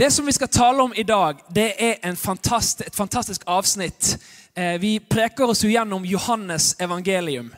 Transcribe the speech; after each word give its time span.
Det 0.00 0.10
som 0.10 0.26
vi 0.26 0.32
skal 0.32 0.48
tale 0.48 0.82
om 0.82 0.92
i 0.96 1.02
dag, 1.02 1.36
det 1.54 1.72
er 1.78 2.14
fantast, 2.14 2.80
et 2.80 2.96
fantastisk 2.96 3.42
avsnitt. 3.46 4.18
Eh, 4.56 4.80
vi 4.80 5.00
preker 5.00 5.44
oss 5.44 5.60
gjennom 5.64 6.04
Johannes 6.04 6.76
evangelium. 6.80 7.50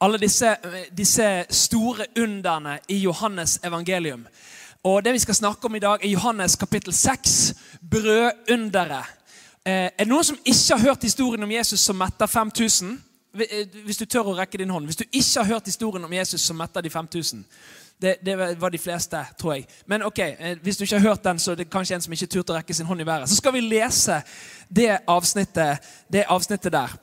Alle 0.00 0.18
disse, 0.18 0.56
disse 0.92 1.44
store 1.50 2.04
underne 2.18 2.78
i 2.88 2.98
Johannes 2.98 3.60
evangelium. 3.64 4.26
Og 4.84 5.04
Det 5.04 5.12
vi 5.12 5.18
skal 5.18 5.34
snakke 5.34 5.66
om 5.66 5.74
i 5.74 5.78
dag, 5.78 6.04
er 6.04 6.08
Johannes 6.08 6.56
kapittel 6.56 6.92
6, 6.92 7.54
brødunderet. 7.90 9.04
Eh, 9.64 9.72
er 9.72 10.04
det 10.04 10.08
noen 10.08 10.24
som 10.24 10.38
ikke 10.44 10.76
har 10.76 10.88
hørt 10.88 11.02
historien 11.02 11.42
om 11.42 11.50
Jesus 11.50 11.80
som 11.80 11.96
metter 11.96 12.26
5000? 12.26 13.02
Hvis 13.84 13.96
du 13.96 14.04
tør 14.04 14.34
å 14.34 14.36
rekke 14.36 14.58
din 14.58 14.70
hånd. 14.70 14.84
Hvis 14.84 14.96
du 14.96 15.04
ikke 15.12 15.38
har 15.40 15.54
hørt 15.54 15.66
historien 15.66 16.04
om 16.04 16.12
Jesus 16.12 16.40
som 16.40 16.56
metter 16.56 16.80
de 16.80 16.90
5000, 16.90 17.44
det, 18.02 18.16
det, 18.24 18.60
var 18.60 18.68
de 18.68 18.78
fleste, 18.78 19.24
tror 19.38 19.54
jeg. 19.54 19.66
Men 19.86 20.02
ok, 20.02 20.18
eh, 20.18 20.58
hvis 20.62 20.76
du 20.76 20.84
ikke 20.84 20.98
har 20.98 21.08
hørt 21.08 21.24
den, 21.24 21.38
så 21.38 21.54
det 21.54 21.66
er 21.66 21.70
kanskje 21.70 21.94
en 21.94 22.02
som 22.02 22.12
ikke 22.12 22.26
turte 22.26 22.52
å 22.52 22.56
rekke 22.56 22.74
sin 22.74 22.86
hånd 22.86 23.00
i 23.00 23.06
været. 23.06 23.28
Så 23.28 23.36
skal 23.36 23.52
vi 23.52 23.60
lese 23.60 24.22
det 24.68 24.98
avsnittet, 25.06 25.90
det 26.12 26.24
avsnittet 26.28 26.72
der. 26.72 26.96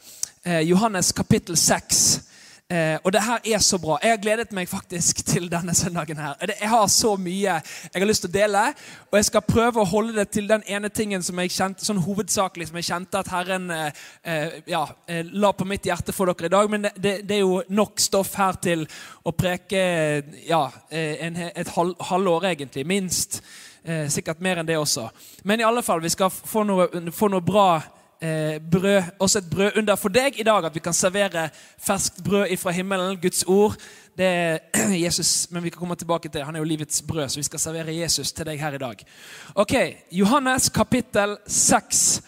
Eh, 0.46 0.62
Johannes 0.70 1.12
kapittel 1.12 1.58
6. 1.58 2.22
Eh, 2.68 2.98
og 3.04 3.14
det 3.16 3.22
her 3.24 3.46
er 3.48 3.62
så 3.64 3.78
bra. 3.80 3.96
Jeg 4.04 4.12
har 4.12 4.18
gledet 4.20 4.52
meg 4.52 4.68
faktisk 4.68 5.22
til 5.26 5.46
denne 5.48 5.72
søndagen. 5.76 6.18
her. 6.18 6.36
Jeg 6.60 6.70
har 6.70 6.88
så 6.88 7.16
mye 7.16 7.38
jeg 7.38 8.02
har 8.02 8.06
lyst 8.06 8.26
til 8.26 8.30
å 8.30 8.34
dele, 8.34 8.64
og 9.12 9.16
jeg 9.16 9.26
skal 9.26 9.42
prøve 9.48 9.80
å 9.80 9.88
holde 9.88 10.18
det 10.18 10.26
til 10.36 10.50
den 10.50 10.64
ene 10.68 10.90
tingen 10.90 11.24
som 11.24 11.40
jeg 11.40 11.54
kjente, 11.56 11.86
sånn 11.86 12.04
hovedsakelig 12.04 12.68
som 12.68 12.76
jeg 12.76 12.90
kjente 12.90 13.22
at 13.22 13.32
Herren 13.32 13.72
eh, 13.72 14.04
eh 14.24 14.60
ja, 14.68 14.84
eh, 15.08 15.24
la 15.32 15.54
på 15.54 15.66
mitt 15.66 15.88
hjerte 15.88 16.12
for 16.12 16.28
dere 16.28 16.46
i 16.46 16.56
dag. 16.58 16.70
Men 16.70 16.82
det, 16.82 17.22
det, 17.24 17.36
er 17.38 17.40
jo 17.40 17.64
nok 17.70 18.00
stoff 18.04 18.36
her 18.36 18.60
til 18.60 18.84
å 19.24 19.32
preke 19.32 19.80
ja, 20.44 20.66
eh, 20.92 21.24
en, 21.24 21.38
et 21.56 21.72
halv, 21.78 21.96
halvår, 22.00 22.52
egentlig. 22.52 22.86
Minst. 22.86 23.42
Eh, 23.88 24.10
sikkert 24.12 24.42
mer 24.44 24.60
enn 24.60 24.68
det 24.68 24.76
også. 24.76 25.06
Men 25.48 25.62
i 25.62 25.64
alle 25.64 25.80
fall, 25.82 26.02
vi 26.04 26.12
skal 26.12 26.28
få 26.30 26.66
noe, 26.68 26.90
få 27.16 27.30
noe 27.32 27.40
bra 27.40 27.80
eh, 28.22 28.62
brød, 28.72 29.04
også 29.20 29.40
et 29.40 29.50
brød 29.50 29.78
under 29.78 29.96
for 29.96 30.10
deg 30.10 30.40
i 30.40 30.44
dag. 30.44 30.66
At 30.66 30.76
vi 30.76 30.80
kan 30.80 30.94
servere 30.94 31.50
ferskt 31.78 32.24
brød 32.24 32.48
ifra 32.52 32.72
himmelen, 32.72 33.22
Guds 33.22 33.44
ord. 33.44 33.76
Det 34.18 34.26
er 34.26 34.60
Jesus, 35.06 35.48
Men 35.52 35.64
vi 35.64 35.70
kan 35.70 35.80
komme 35.80 35.96
tilbake 35.96 36.30
til 36.30 36.40
det. 36.40 36.46
Han 36.46 36.56
er 36.56 36.60
jo 36.60 36.66
livets 36.66 37.02
brød, 37.02 37.30
så 37.30 37.40
vi 37.40 37.44
skal 37.44 37.60
servere 37.60 37.96
Jesus 37.96 38.32
til 38.32 38.46
deg 38.46 38.60
her 38.60 38.74
i 38.74 38.78
dag. 38.78 39.06
Ok, 39.56 39.74
Johannes 40.12 40.70
kapittel 40.70 41.38
6. 41.48 42.22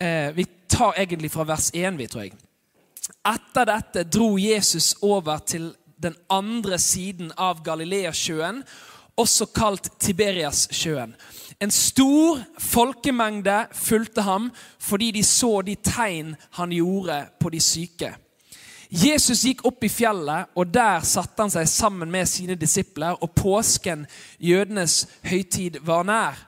Eh, 0.00 0.36
vi 0.36 0.46
tar 0.68 0.94
egentlig 0.96 1.30
fra 1.30 1.44
vers 1.44 1.70
1, 1.74 1.98
vi, 1.98 2.06
tror 2.06 2.22
jeg. 2.22 2.32
Etter 3.24 3.64
dette 3.68 4.04
dro 4.08 4.36
Jesus 4.38 4.94
over 5.02 5.38
til 5.38 5.74
den 6.02 6.14
andre 6.30 6.78
siden 6.78 7.32
av 7.38 7.62
Galileasjøen, 7.64 8.62
også 9.16 9.46
kalt 9.54 9.88
Tiberiassjøen. 10.00 11.14
En 11.62 11.70
stor 11.70 12.40
folkemengde 12.58 13.66
fulgte 13.72 14.24
ham 14.26 14.50
fordi 14.82 15.10
de 15.14 15.22
så 15.24 15.62
de 15.62 15.76
tegn 15.78 16.34
han 16.58 16.74
gjorde 16.74 17.20
på 17.40 17.52
de 17.54 17.60
syke. 17.62 18.14
Jesus 18.94 19.42
gikk 19.42 19.64
opp 19.66 19.82
i 19.82 19.90
fjellet, 19.90 20.50
og 20.54 20.68
der 20.70 21.02
satte 21.06 21.42
han 21.42 21.50
seg 21.50 21.66
sammen 21.70 22.10
med 22.12 22.28
sine 22.30 22.54
disipler, 22.54 23.16
og 23.18 23.32
påsken, 23.34 24.04
jødenes 24.38 25.06
høytid, 25.26 25.80
var 25.82 26.04
nær. 26.06 26.38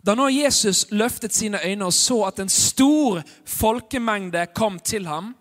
Da 0.00 0.14
nå 0.16 0.30
Jesus 0.32 0.86
løftet 0.96 1.34
sine 1.36 1.60
øyne 1.60 1.90
og 1.90 1.92
så 1.92 2.22
at 2.30 2.40
en 2.40 2.48
stor 2.48 3.20
folkemengde 3.44 4.46
kom 4.56 4.78
til 4.78 5.04
ham, 5.10 5.34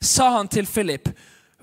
sa 0.00 0.30
han 0.38 0.48
til 0.48 0.66
Philip, 0.66 1.10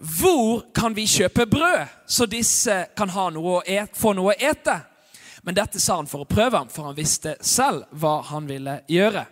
'Hvor 0.04 0.74
kan 0.76 0.94
vi 0.94 1.06
kjøpe 1.08 1.46
brød, 1.46 1.88
så 2.08 2.26
disse 2.26 2.86
kan 2.98 3.08
noe 3.08 3.62
et, 3.66 3.96
få 3.96 4.14
noe 4.14 4.34
å 4.34 4.40
ete?' 4.40 4.82
Men 5.44 5.56
dette 5.56 5.80
sa 5.80 5.96
han 5.96 6.08
for 6.08 6.24
å 6.24 6.28
prøve 6.28 6.58
ham, 6.58 6.70
for 6.72 6.88
han 6.88 6.96
visste 6.96 7.36
selv 7.42 7.84
hva 7.92 8.22
han 8.24 8.48
ville 8.48 8.78
gjøre. 8.88 9.26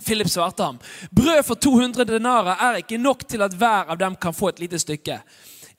Philip 0.00 0.28
svarte 0.28 0.64
ham, 0.64 0.78
'Brød 1.10 1.44
for 1.44 1.54
200 1.54 2.04
denarer 2.04 2.56
er 2.60 2.80
ikke 2.80 2.98
nok 3.00 3.28
til 3.28 3.42
at 3.42 3.54
hver 3.54 3.92
av 3.92 3.98
dem 3.98 4.16
kan 4.16 4.34
få 4.34 4.48
et 4.48 4.60
lite 4.60 4.78
stykke.' 4.78 5.20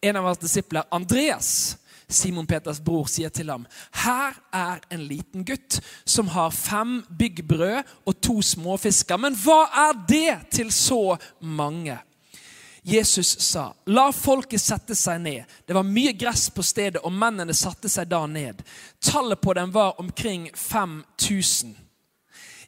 En 0.03 0.15
av 0.15 0.25
hans 0.25 0.37
disipler, 0.41 0.83
Andreas, 0.91 1.77
Simon 2.09 2.47
Peters 2.47 2.79
bror, 2.79 3.05
sier 3.05 3.29
til 3.29 3.49
ham, 3.49 3.65
'Her 3.91 4.33
er 4.53 4.79
en 4.91 5.01
liten 5.01 5.45
gutt 5.45 5.81
som 6.05 6.27
har 6.27 6.49
fem 6.49 7.05
byggbrød 7.19 7.83
og 8.05 8.21
to 8.21 8.41
småfisker.' 8.41 9.17
'Men 9.17 9.35
hva 9.35 9.65
er 9.89 10.05
det 10.07 10.51
til 10.51 10.71
så 10.71 11.17
mange?' 11.41 11.99
Jesus 12.83 13.39
sa, 13.39 13.73
'La 13.85 14.11
folket 14.11 14.61
sette 14.61 14.95
seg 14.95 15.21
ned.' 15.21 15.45
Det 15.65 15.73
var 15.73 15.83
mye 15.83 16.13
gress 16.13 16.49
på 16.49 16.63
stedet, 16.63 17.01
og 17.03 17.13
mennene 17.13 17.53
satte 17.53 17.89
seg 17.89 18.09
da 18.09 18.25
ned. 18.25 18.63
Tallet 18.99 19.41
på 19.41 19.53
dem 19.53 19.71
var 19.71 19.99
omkring 19.99 20.49
5000. 20.55 21.75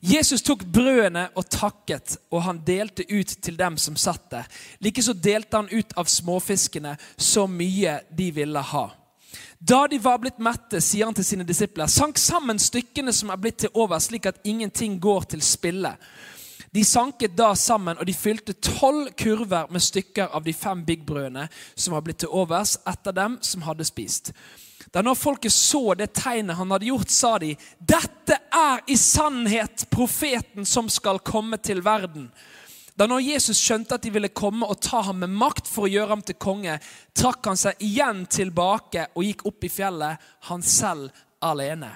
Jesus 0.05 0.41
tok 0.43 0.65
brødene 0.65 1.29
og 1.35 1.47
takket, 1.49 2.17
og 2.29 2.43
han 2.43 2.59
delte 2.67 3.05
ut 3.09 3.37
til 3.41 3.55
dem 3.57 3.77
som 3.77 3.95
satt 3.95 4.25
der. 4.31 4.49
Likeså 4.83 5.13
delte 5.13 5.57
han 5.57 5.71
ut 5.71 5.93
av 5.95 6.11
småfiskene 6.11 6.97
så 7.17 7.47
mye 7.47 8.01
de 8.11 8.27
ville 8.35 8.59
ha. 8.59 8.89
Da 9.59 9.85
de 9.87 9.99
var 10.03 10.19
blitt 10.19 10.41
mette, 10.43 10.81
sier 10.83 11.07
han 11.07 11.15
til 11.15 11.23
sine 11.23 11.45
disipler, 11.47 11.87
sank 11.87 12.19
sammen 12.19 12.59
stykkene 12.59 13.13
som 13.15 13.31
er 13.31 13.39
blitt 13.39 13.61
til 13.63 13.71
over, 13.79 13.95
slik 14.03 14.27
at 14.27 14.41
ingenting 14.43 14.99
går 14.99 15.29
til 15.33 15.41
spille. 15.41 15.93
De 16.73 16.81
sanket 16.85 17.35
da 17.37 17.51
sammen, 17.55 17.99
og 18.01 18.07
de 18.09 18.15
fylte 18.17 18.55
tolv 18.57 19.11
kurver 19.19 19.69
med 19.69 19.83
stykker 19.83 20.31
av 20.33 20.41
de 20.45 20.55
fem 20.57 20.81
byggbrødene 20.87 21.45
som 21.75 21.93
var 21.93 22.01
blitt 22.05 22.23
til 22.23 22.33
overs 22.33 22.79
etter 22.89 23.13
dem 23.13 23.37
som 23.45 23.65
hadde 23.67 23.85
spist. 23.85 24.31
Da 24.93 25.03
når 25.05 25.17
folket 25.17 25.53
så 25.53 25.93
det 25.97 26.11
tegnet 26.17 26.57
han 26.57 26.73
hadde 26.73 26.89
gjort, 26.89 27.13
sa 27.13 27.37
de, 27.37 27.55
'Dette 27.79 28.39
er 28.49 28.81
i 28.87 28.97
sannhet 28.97 29.85
profeten 29.89 30.65
som 30.65 30.89
skal 30.89 31.19
komme 31.19 31.57
til 31.57 31.85
verden.' 31.85 32.31
Da 32.95 33.07
når 33.09 33.25
Jesus 33.25 33.57
skjønte 33.57 33.97
at 33.97 34.03
de 34.05 34.11
ville 34.13 34.29
komme 34.29 34.67
og 34.69 34.81
ta 34.81 35.01
ham 35.01 35.23
med 35.23 35.33
makt 35.33 35.65
for 35.65 35.87
å 35.87 35.89
gjøre 35.89 36.13
ham 36.13 36.21
til 36.21 36.37
konge, 36.37 36.77
trakk 37.17 37.49
han 37.49 37.57
seg 37.57 37.81
igjen 37.81 38.25
tilbake 38.29 39.07
og 39.15 39.25
gikk 39.25 39.47
opp 39.49 39.65
i 39.65 39.71
fjellet, 39.73 40.21
han 40.49 40.61
selv 40.61 41.09
alene. 41.41 41.89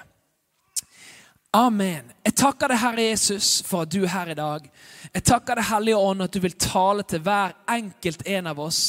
Amen. 1.56 2.10
Jeg 2.28 2.36
takker 2.36 2.68
deg, 2.68 2.80
Herre 2.82 3.04
Jesus, 3.06 3.62
for 3.64 3.86
at 3.86 3.92
du 3.94 4.02
er 4.04 4.12
her 4.12 4.34
i 4.34 4.36
dag. 4.36 4.66
Jeg 5.14 5.24
takker 5.30 5.56
deg, 5.56 5.68
Hellige 5.70 6.02
Ånd, 6.04 6.26
at 6.26 6.34
du 6.36 6.42
vil 6.44 6.58
tale 6.60 7.06
til 7.08 7.22
hver 7.24 7.54
enkelt 7.72 8.26
en 8.28 8.50
av 8.52 8.60
oss. 8.60 8.82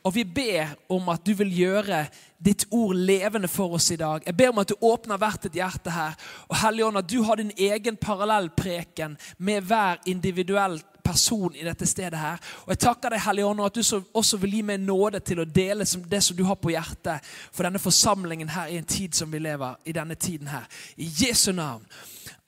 Og 0.00 0.14
vi 0.16 0.24
ber 0.24 0.72
om 0.88 1.10
at 1.12 1.20
du 1.28 1.34
vil 1.36 1.52
gjøre 1.52 2.06
ditt 2.40 2.64
ord 2.72 2.96
levende 2.96 3.50
for 3.52 3.76
oss 3.76 3.90
i 3.92 3.98
dag. 4.00 4.24
Jeg 4.24 4.38
ber 4.40 4.54
om 4.54 4.62
at 4.62 4.72
du 4.72 4.88
åpner 4.88 5.20
hvert 5.20 5.44
et 5.50 5.60
hjerte 5.60 5.92
her. 5.92 6.16
Og 6.48 6.56
Hellige 6.62 6.88
Ånd, 6.88 7.02
at 7.02 7.12
du 7.12 7.18
har 7.28 7.42
din 7.42 7.52
egen 7.52 8.00
parallellpreken 8.00 9.18
med 9.36 9.68
hver 9.68 10.00
individuell 10.08 10.80
person 11.08 11.56
i 11.56 11.64
dette 11.64 11.86
stedet 11.88 12.18
her. 12.20 12.40
Og 12.66 12.74
Jeg 12.74 12.82
takker 12.84 13.14
deg, 13.14 13.22
Hellige 13.24 13.46
Ånd, 13.48 13.64
at 13.64 13.74
du 13.74 13.82
også 14.12 14.40
vil 14.42 14.58
gi 14.58 14.62
meg 14.62 14.82
nåde 14.84 15.20
til 15.24 15.40
å 15.40 15.48
dele 15.48 15.86
det 16.10 16.22
som 16.24 16.36
du 16.36 16.44
har 16.44 16.58
på 16.60 16.72
hjertet 16.74 17.24
for 17.48 17.64
denne 17.64 17.80
forsamlingen 17.82 18.52
her 18.52 18.68
i 18.68 18.78
en 18.80 18.88
tid 18.88 19.16
som 19.16 19.32
vi 19.32 19.40
lever 19.40 19.78
i 19.88 19.96
denne 19.96 20.14
tiden 20.14 20.52
her. 20.52 20.68
I 20.96 21.08
Jesu 21.08 21.52
navn. 21.52 21.86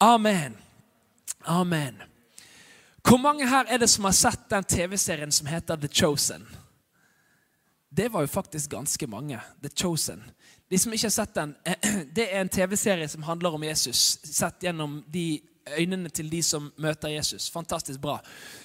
Amen. 0.01 0.57
Amen. 1.49 2.03
Hvor 3.03 3.17
mange 3.17 3.49
her 3.49 3.65
er 3.69 3.81
det 3.81 3.89
som 3.91 4.05
har 4.05 4.13
sett 4.13 4.51
den 4.51 4.65
TV-serien 4.65 5.33
som 5.33 5.49
heter 5.49 5.77
The 5.77 5.89
Chosen? 5.89 6.45
Det 7.91 8.09
var 8.13 8.21
jo 8.21 8.27
faktisk 8.27 8.71
ganske 8.71 9.07
mange. 9.07 9.41
The 9.63 9.71
Chosen. 9.75 10.23
De 10.71 10.79
som 10.79 10.93
ikke 10.93 11.09
har 11.09 11.11
sett 11.17 11.35
den, 11.35 11.57
Det 12.17 12.29
er 12.29 12.41
en 12.41 12.49
TV-serie 12.49 13.09
som 13.09 13.23
handler 13.23 13.55
om 13.55 13.65
Jesus, 13.65 14.19
sett 14.23 14.63
gjennom 14.63 15.01
de 15.09 15.41
øynene 15.79 16.09
til 16.09 16.31
de 16.31 16.43
som 16.43 16.73
møter 16.77 17.09
Jesus. 17.09 17.51
Fantastisk 17.51 18.01
bra. 18.01 18.19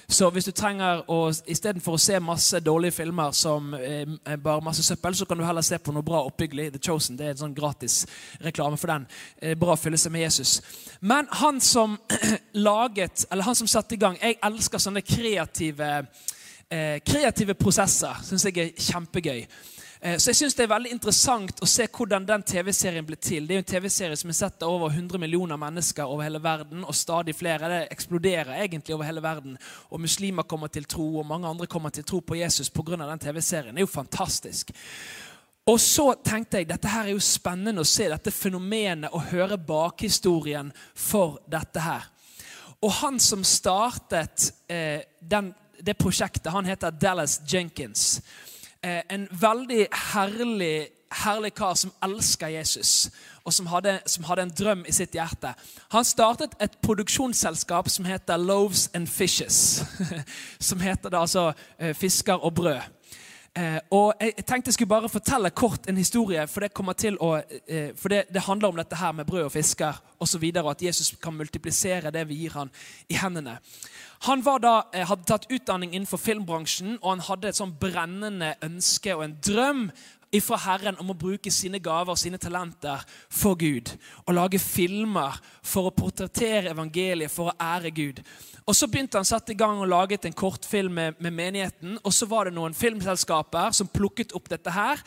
Så 0.08 0.30
hvis 0.30 0.44
du 0.44 0.52
trenger 0.52 1.02
å, 1.10 1.18
istedenfor 1.46 1.96
å 1.96 2.00
se 2.00 2.20
masse 2.22 2.60
dårlige 2.60 2.96
filmer 2.98 3.34
som 3.36 3.74
eh, 3.74 4.06
bare 4.42 4.64
masse 4.64 4.84
søppel, 4.86 5.14
så 5.14 5.26
kan 5.26 5.38
du 5.38 5.44
heller 5.46 5.66
se 5.66 5.78
på 5.78 5.94
noe 5.94 6.06
bra 6.06 6.22
oppbyggelig. 6.28 6.70
The 6.76 6.82
Chosen. 6.82 7.18
Det 7.18 7.26
er 7.26 7.34
en 7.34 7.42
sånn 7.44 7.56
gratis 7.56 8.02
reklame 8.44 8.78
for 8.80 8.92
den. 8.92 9.06
Eh, 9.40 9.56
bra 9.58 9.74
å 9.74 9.80
fylle 9.80 10.00
seg 10.00 10.14
med 10.14 10.26
Jesus. 10.26 10.60
Men 11.00 11.30
han 11.42 11.60
som 11.60 11.98
laget, 12.68 13.26
eller 13.30 13.48
han 13.48 13.58
som 13.58 13.70
satte 13.70 13.96
i 13.96 14.00
gang 14.00 14.16
Jeg 14.22 14.38
elsker 14.44 14.82
sånne 14.82 15.02
kreative, 15.06 15.90
eh, 16.68 16.98
kreative 17.06 17.58
prosesser. 17.58 18.22
Syns 18.26 18.46
jeg 18.48 18.62
er 18.62 18.86
kjempegøy. 18.90 19.46
Eh, 20.00 20.18
så 20.18 20.30
jeg 20.30 20.36
synes 20.36 20.54
Det 20.54 20.64
er 20.64 20.72
veldig 20.74 20.92
interessant 20.92 21.62
å 21.62 21.66
se 21.66 21.86
hvordan 21.86 22.26
den 22.28 22.42
TV-serien 22.42 23.06
ble 23.06 23.16
til. 23.16 23.46
Det 23.46 23.54
er 23.54 23.60
jo 23.60 23.64
en 23.64 23.72
TV-serie 23.72 24.16
som 24.16 24.30
er 24.30 24.38
sett 24.38 24.62
av 24.62 24.72
over 24.72 24.90
100 24.90 25.18
millioner 25.18 25.56
mennesker 25.56 26.04
over 26.04 26.24
hele 26.24 26.42
verden. 26.42 26.84
Og 26.84 26.94
stadig 26.94 27.34
flere. 27.36 27.68
Det 27.68 27.88
eksploderer 27.90 28.62
egentlig 28.62 28.94
over 28.94 29.04
hele 29.04 29.22
verden. 29.22 29.58
Og 29.90 30.00
muslimer 30.00 30.42
kommer 30.42 30.68
til 30.68 30.84
tro, 30.84 31.18
og 31.18 31.26
mange 31.26 31.48
andre 31.48 31.66
kommer 31.66 31.90
til 31.90 32.04
tro 32.04 32.20
på 32.20 32.36
Jesus 32.36 32.70
pga. 32.70 32.96
den 32.96 33.18
TV-serien. 33.18 33.74
Det 33.74 33.80
er 33.80 33.88
jo 33.88 34.00
fantastisk. 34.00 34.70
Og 35.66 35.80
så 35.80 36.12
tenkte 36.22 36.60
jeg 36.60 36.68
dette 36.68 36.88
her 36.88 37.08
er 37.08 37.16
jo 37.16 37.22
spennende 37.22 37.82
å 37.82 37.88
se 37.88 38.06
dette 38.08 38.30
fenomenet 38.30 39.10
og 39.10 39.32
høre 39.32 39.58
bakhistorien 39.58 40.70
for 40.94 41.40
dette 41.50 41.80
her. 41.82 42.04
Og 42.84 42.92
han 43.00 43.18
som 43.18 43.42
startet 43.44 44.52
eh, 44.68 45.00
den, 45.20 45.50
det 45.82 45.96
prosjektet, 45.98 46.52
han 46.52 46.68
heter 46.68 46.94
Dallas 46.94 47.40
Jenkins. 47.50 48.20
Eh, 48.82 49.02
en 49.10 49.28
veldig 49.30 49.86
herlig 50.12 50.88
herlig 51.12 51.54
kar 51.54 51.74
som 51.74 51.92
elsker 52.02 52.48
Jesus, 52.48 53.10
og 53.44 53.52
som 53.54 53.66
hadde, 53.70 54.00
som 54.06 54.24
hadde, 54.26 54.42
en 54.42 54.54
drøm 54.58 54.84
i 54.88 54.92
sitt 54.92 55.14
hjerte. 55.14 55.52
Han 55.94 56.04
startet 56.04 56.56
et 56.60 56.78
produksjonsselskap 56.82 57.88
som 57.92 58.04
heter 58.08 58.36
Loaves 58.42 58.90
and 58.94 59.06
Fishes. 59.06 59.84
Som 60.60 60.80
heter 60.80 61.10
da 61.10 61.20
altså 61.20 61.52
eh, 61.78 61.94
fisker 61.94 62.34
og 62.34 62.54
brød. 62.54 62.80
Eh, 63.56 63.78
og 63.90 64.14
Jeg 64.20 64.44
tenkte 64.44 64.68
jeg 64.68 64.74
skulle 64.74 64.88
bare 64.88 65.08
fortelle 65.08 65.50
kort 65.50 65.88
en 65.88 65.96
historie, 65.96 66.42
for 66.46 66.60
det 66.60 66.74
kommer 66.76 66.92
til 66.92 67.16
å, 67.24 67.38
eh, 67.68 67.94
for 67.96 68.12
det, 68.12 68.26
det, 68.28 68.42
handler 68.44 68.68
om 68.68 68.76
dette 68.76 68.96
her 68.96 69.12
med 69.12 69.24
brød 69.24 69.46
og 69.46 69.52
fisker 69.52 69.96
osv., 70.20 70.44
og, 70.44 70.64
og 70.64 70.70
at 70.74 70.82
Jesus 70.82 71.14
kan 71.22 71.32
multiplisere 71.32 72.12
det 72.12 72.26
vi 72.28 72.42
gir 72.42 72.52
han 72.52 72.70
i 73.08 73.16
hendene. 73.16 73.56
Han 74.28 74.42
da, 74.60 74.82
eh, 74.92 75.06
hadde 75.08 75.24
tatt 75.24 75.48
utdanning 75.48 75.94
innenfor 75.94 76.20
filmbransjen, 76.20 76.98
og 77.00 77.10
han 77.14 77.24
hadde 77.30 77.48
et 77.48 77.56
sånn 77.56 77.72
brennende 77.80 78.54
ønske 78.62 79.16
og 79.16 79.24
en 79.24 79.38
drøm 79.40 79.90
ifra 80.36 80.58
Herren 80.60 80.98
om 81.02 81.12
å 81.12 81.18
bruke 81.18 81.50
sine 81.52 81.80
gaver 81.82 82.14
og 82.14 82.20
sine 82.20 82.38
talenter 82.40 83.02
for 83.32 83.58
Gud. 83.58 83.92
Og 84.26 84.36
lage 84.36 84.60
filmer 84.62 85.38
for 85.64 85.88
å 85.88 85.94
portrettere 85.96 86.72
evangeliet, 86.74 87.32
for 87.32 87.50
å 87.50 87.56
ære 87.60 87.92
Gud. 87.96 88.20
Og 88.66 88.74
Så 88.76 88.88
begynte 88.90 89.18
han 89.18 89.28
satt 89.28 89.50
i 89.50 89.58
gang 89.58 89.78
og 89.78 89.88
laget 89.88 90.26
en 90.26 90.36
kortfilm 90.36 90.94
med, 90.94 91.18
med 91.20 91.32
menigheten. 91.32 91.98
Og 92.04 92.12
så 92.12 92.26
var 92.26 92.46
det 92.46 92.56
noen 92.56 92.74
filmselskaper 92.74 93.74
som 93.76 93.90
plukket 93.90 94.34
opp 94.36 94.50
dette 94.50 94.74
her 94.74 95.02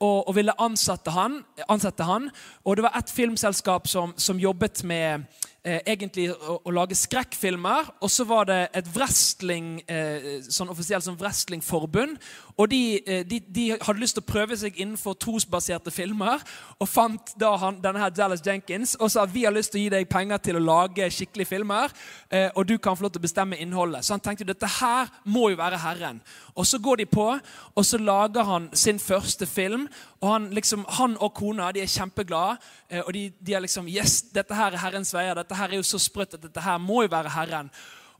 og, 0.00 0.28
og 0.28 0.34
ville 0.36 0.56
ansette 0.60 1.12
han, 1.12 1.42
ansette 1.68 2.04
han, 2.08 2.30
Og 2.64 2.76
det 2.76 2.86
var 2.86 2.96
et 2.96 3.12
filmselskap 3.12 3.88
som, 3.88 4.14
som 4.16 4.40
jobbet 4.40 4.84
med 4.84 5.26
eh, 5.64 5.80
egentlig 5.86 6.28
å, 6.32 6.58
å, 6.64 6.72
lage 6.74 6.96
skrekkfilmer. 6.98 7.90
Og 8.00 8.10
så 8.12 8.24
var 8.28 8.48
det 8.50 8.60
et 8.76 8.88
wrestling, 8.94 9.80
eh, 9.88 10.40
sånn 10.48 10.72
offisielt 10.72 11.04
sånn 11.06 11.18
wrestlingforbund. 11.20 12.18
Og 12.60 12.68
de, 12.72 13.00
eh, 13.06 13.22
de, 13.28 13.40
de, 13.48 13.66
hadde 13.80 14.00
lyst 14.00 14.18
til 14.18 14.24
å 14.24 14.30
prøve 14.30 14.56
seg 14.58 14.76
innenfor 14.80 15.16
trosbaserte 15.20 15.92
filmer. 15.94 16.42
Og 16.80 16.88
fant 16.88 17.34
da 17.40 17.54
han, 17.60 17.80
denne 17.82 18.02
her 18.02 18.12
Dallas 18.14 18.44
Jenkins 18.44 18.96
og 19.00 19.12
sa 19.12 19.26
vi 19.28 19.46
har 19.46 19.54
lyst 19.54 19.72
til 19.74 19.80
å 19.80 19.84
gi 19.84 19.94
deg 19.96 20.10
penger 20.10 20.42
til 20.44 20.60
å 20.60 20.64
lage 20.64 21.08
skikkelige 21.12 21.52
filmer. 21.54 21.92
Eh, 22.30 22.48
og 22.54 22.66
du 22.68 22.76
kan 22.78 22.96
få 22.96 23.06
lov 23.06 23.14
til 23.14 23.22
å 23.22 23.28
bestemme 23.28 23.60
innholdet. 23.60 24.04
Så 24.04 24.16
han 24.16 24.24
tenkte 24.24 24.48
dette 24.48 24.68
her 24.80 25.10
må 25.24 25.50
jo 25.52 25.60
være 25.60 25.80
Herren. 25.80 26.20
Og 26.56 26.66
så 26.68 26.80
går 26.82 27.02
de 27.02 27.08
på, 27.08 27.26
og 27.74 27.86
så 27.86 28.00
lager 28.00 28.44
han 28.44 28.68
sin 28.76 28.98
første 29.00 29.46
film. 29.48 29.88
Og 30.20 30.32
han, 30.34 30.50
liksom, 30.52 30.84
han 30.98 31.16
og 31.16 31.32
kona 31.34 31.70
de 31.72 31.80
er 31.80 31.88
kjempeglade. 31.88 32.58
Eh, 32.90 33.00
og 33.00 33.12
de, 33.16 33.30
de, 33.40 33.54
er 33.56 33.64
liksom 33.64 33.88
Yes, 33.88 34.20
dette 34.34 34.56
her 34.56 34.74
er 34.74 34.82
Herrens 34.82 35.14
veier. 35.16 35.38
Dette 35.38 35.56
her 35.56 35.72
er 35.72 35.80
jo 35.80 35.86
så 35.86 36.00
sprøtt 36.02 36.36
at 36.36 36.44
dette 36.44 36.64
her 36.64 36.80
må 36.82 37.02
jo 37.06 37.12
være 37.12 37.32
Herren. 37.32 37.70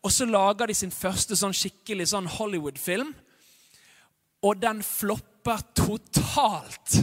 Og 0.00 0.12
så 0.12 0.24
lager 0.24 0.70
de 0.70 0.76
sin 0.76 0.94
første 0.94 1.36
sånn 1.36 1.52
skikkelig 1.56 2.08
sånn 2.14 2.30
Hollywood-film. 2.38 3.12
Og 4.48 4.62
den 4.62 4.80
flopper 4.86 5.29
totalt. 5.74 6.96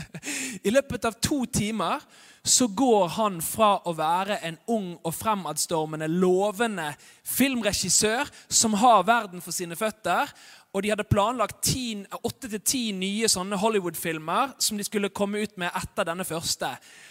I 0.66 0.70
løpet 0.70 1.04
av 1.04 1.16
to 1.22 1.44
timer 1.46 2.02
så 2.42 2.66
går 2.66 3.08
han 3.18 3.40
fra 3.44 3.74
å 3.84 3.92
være 3.96 4.38
en 4.48 4.56
ung 4.72 4.94
og 5.04 5.12
fremadstormende, 5.12 6.08
lovende 6.08 6.88
filmregissør 7.26 8.30
som 8.48 8.78
har 8.80 9.04
verden 9.04 9.44
for 9.44 9.52
sine 9.52 9.76
føtter, 9.76 10.30
og 10.70 10.84
de 10.84 10.92
hadde 10.92 11.08
planlagt 11.10 11.72
åtte 12.22 12.48
til 12.48 12.60
ti 12.62 12.82
nye 12.94 13.28
sånne 13.28 13.58
Hollywood-filmer 13.58 14.54
som 14.62 14.78
de 14.78 14.86
skulle 14.86 15.10
komme 15.10 15.42
ut 15.42 15.56
med 15.58 15.74
etter 15.74 16.06
denne 16.06 16.24
første. 16.24 16.70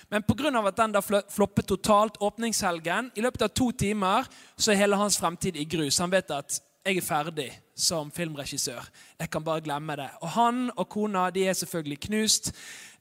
Men 0.10 0.24
pga. 0.24 0.50
at 0.66 0.78
den 0.78 0.96
da 0.96 1.02
floppet 1.02 1.68
totalt 1.68 2.18
åpningshelgen, 2.22 3.12
i 3.16 3.22
løpet 3.22 3.42
av 3.42 3.50
to 3.50 3.72
timer, 3.72 4.26
så 4.58 4.72
er 4.72 4.86
hele 4.86 4.96
hans 4.96 5.18
fremtid 5.20 5.58
i 5.58 5.66
grus. 5.66 6.00
Han 6.00 6.12
vet 6.12 6.32
at 6.32 6.62
jeg 6.86 6.98
er 6.98 7.06
ferdig 7.06 7.52
som 7.80 8.12
filmregissør. 8.12 8.84
Jeg 9.20 9.30
kan 9.32 9.44
bare 9.44 9.62
glemme 9.62 9.96
det. 9.96 10.10
Og 10.22 10.30
han 10.36 10.68
og 10.76 10.90
kona 10.90 11.30
de 11.30 11.48
er 11.48 11.54
selvfølgelig 11.54 12.00
knust. 12.00 12.52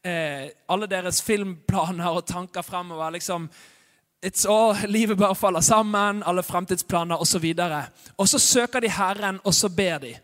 Eh, 0.05 0.49
alle 0.69 0.87
deres 0.87 1.23
filmplaner 1.23 2.09
og 2.09 2.27
tanker 2.27 2.63
fremover 2.63 3.11
liksom, 3.11 3.51
It's 4.27 4.47
all, 4.51 4.77
Livet 4.91 5.19
bare 5.19 5.35
faller 5.35 5.61
sammen, 5.61 6.23
alle 6.27 6.43
fremtidsplaner 6.43 7.21
osv. 7.21 7.55
Og, 7.59 7.83
og 8.17 8.29
så 8.29 8.39
søker 8.39 8.81
de 8.81 8.91
Herren, 8.91 9.41
og 9.45 9.55
så 9.55 9.69
ber 9.69 9.99
de. 9.99 10.15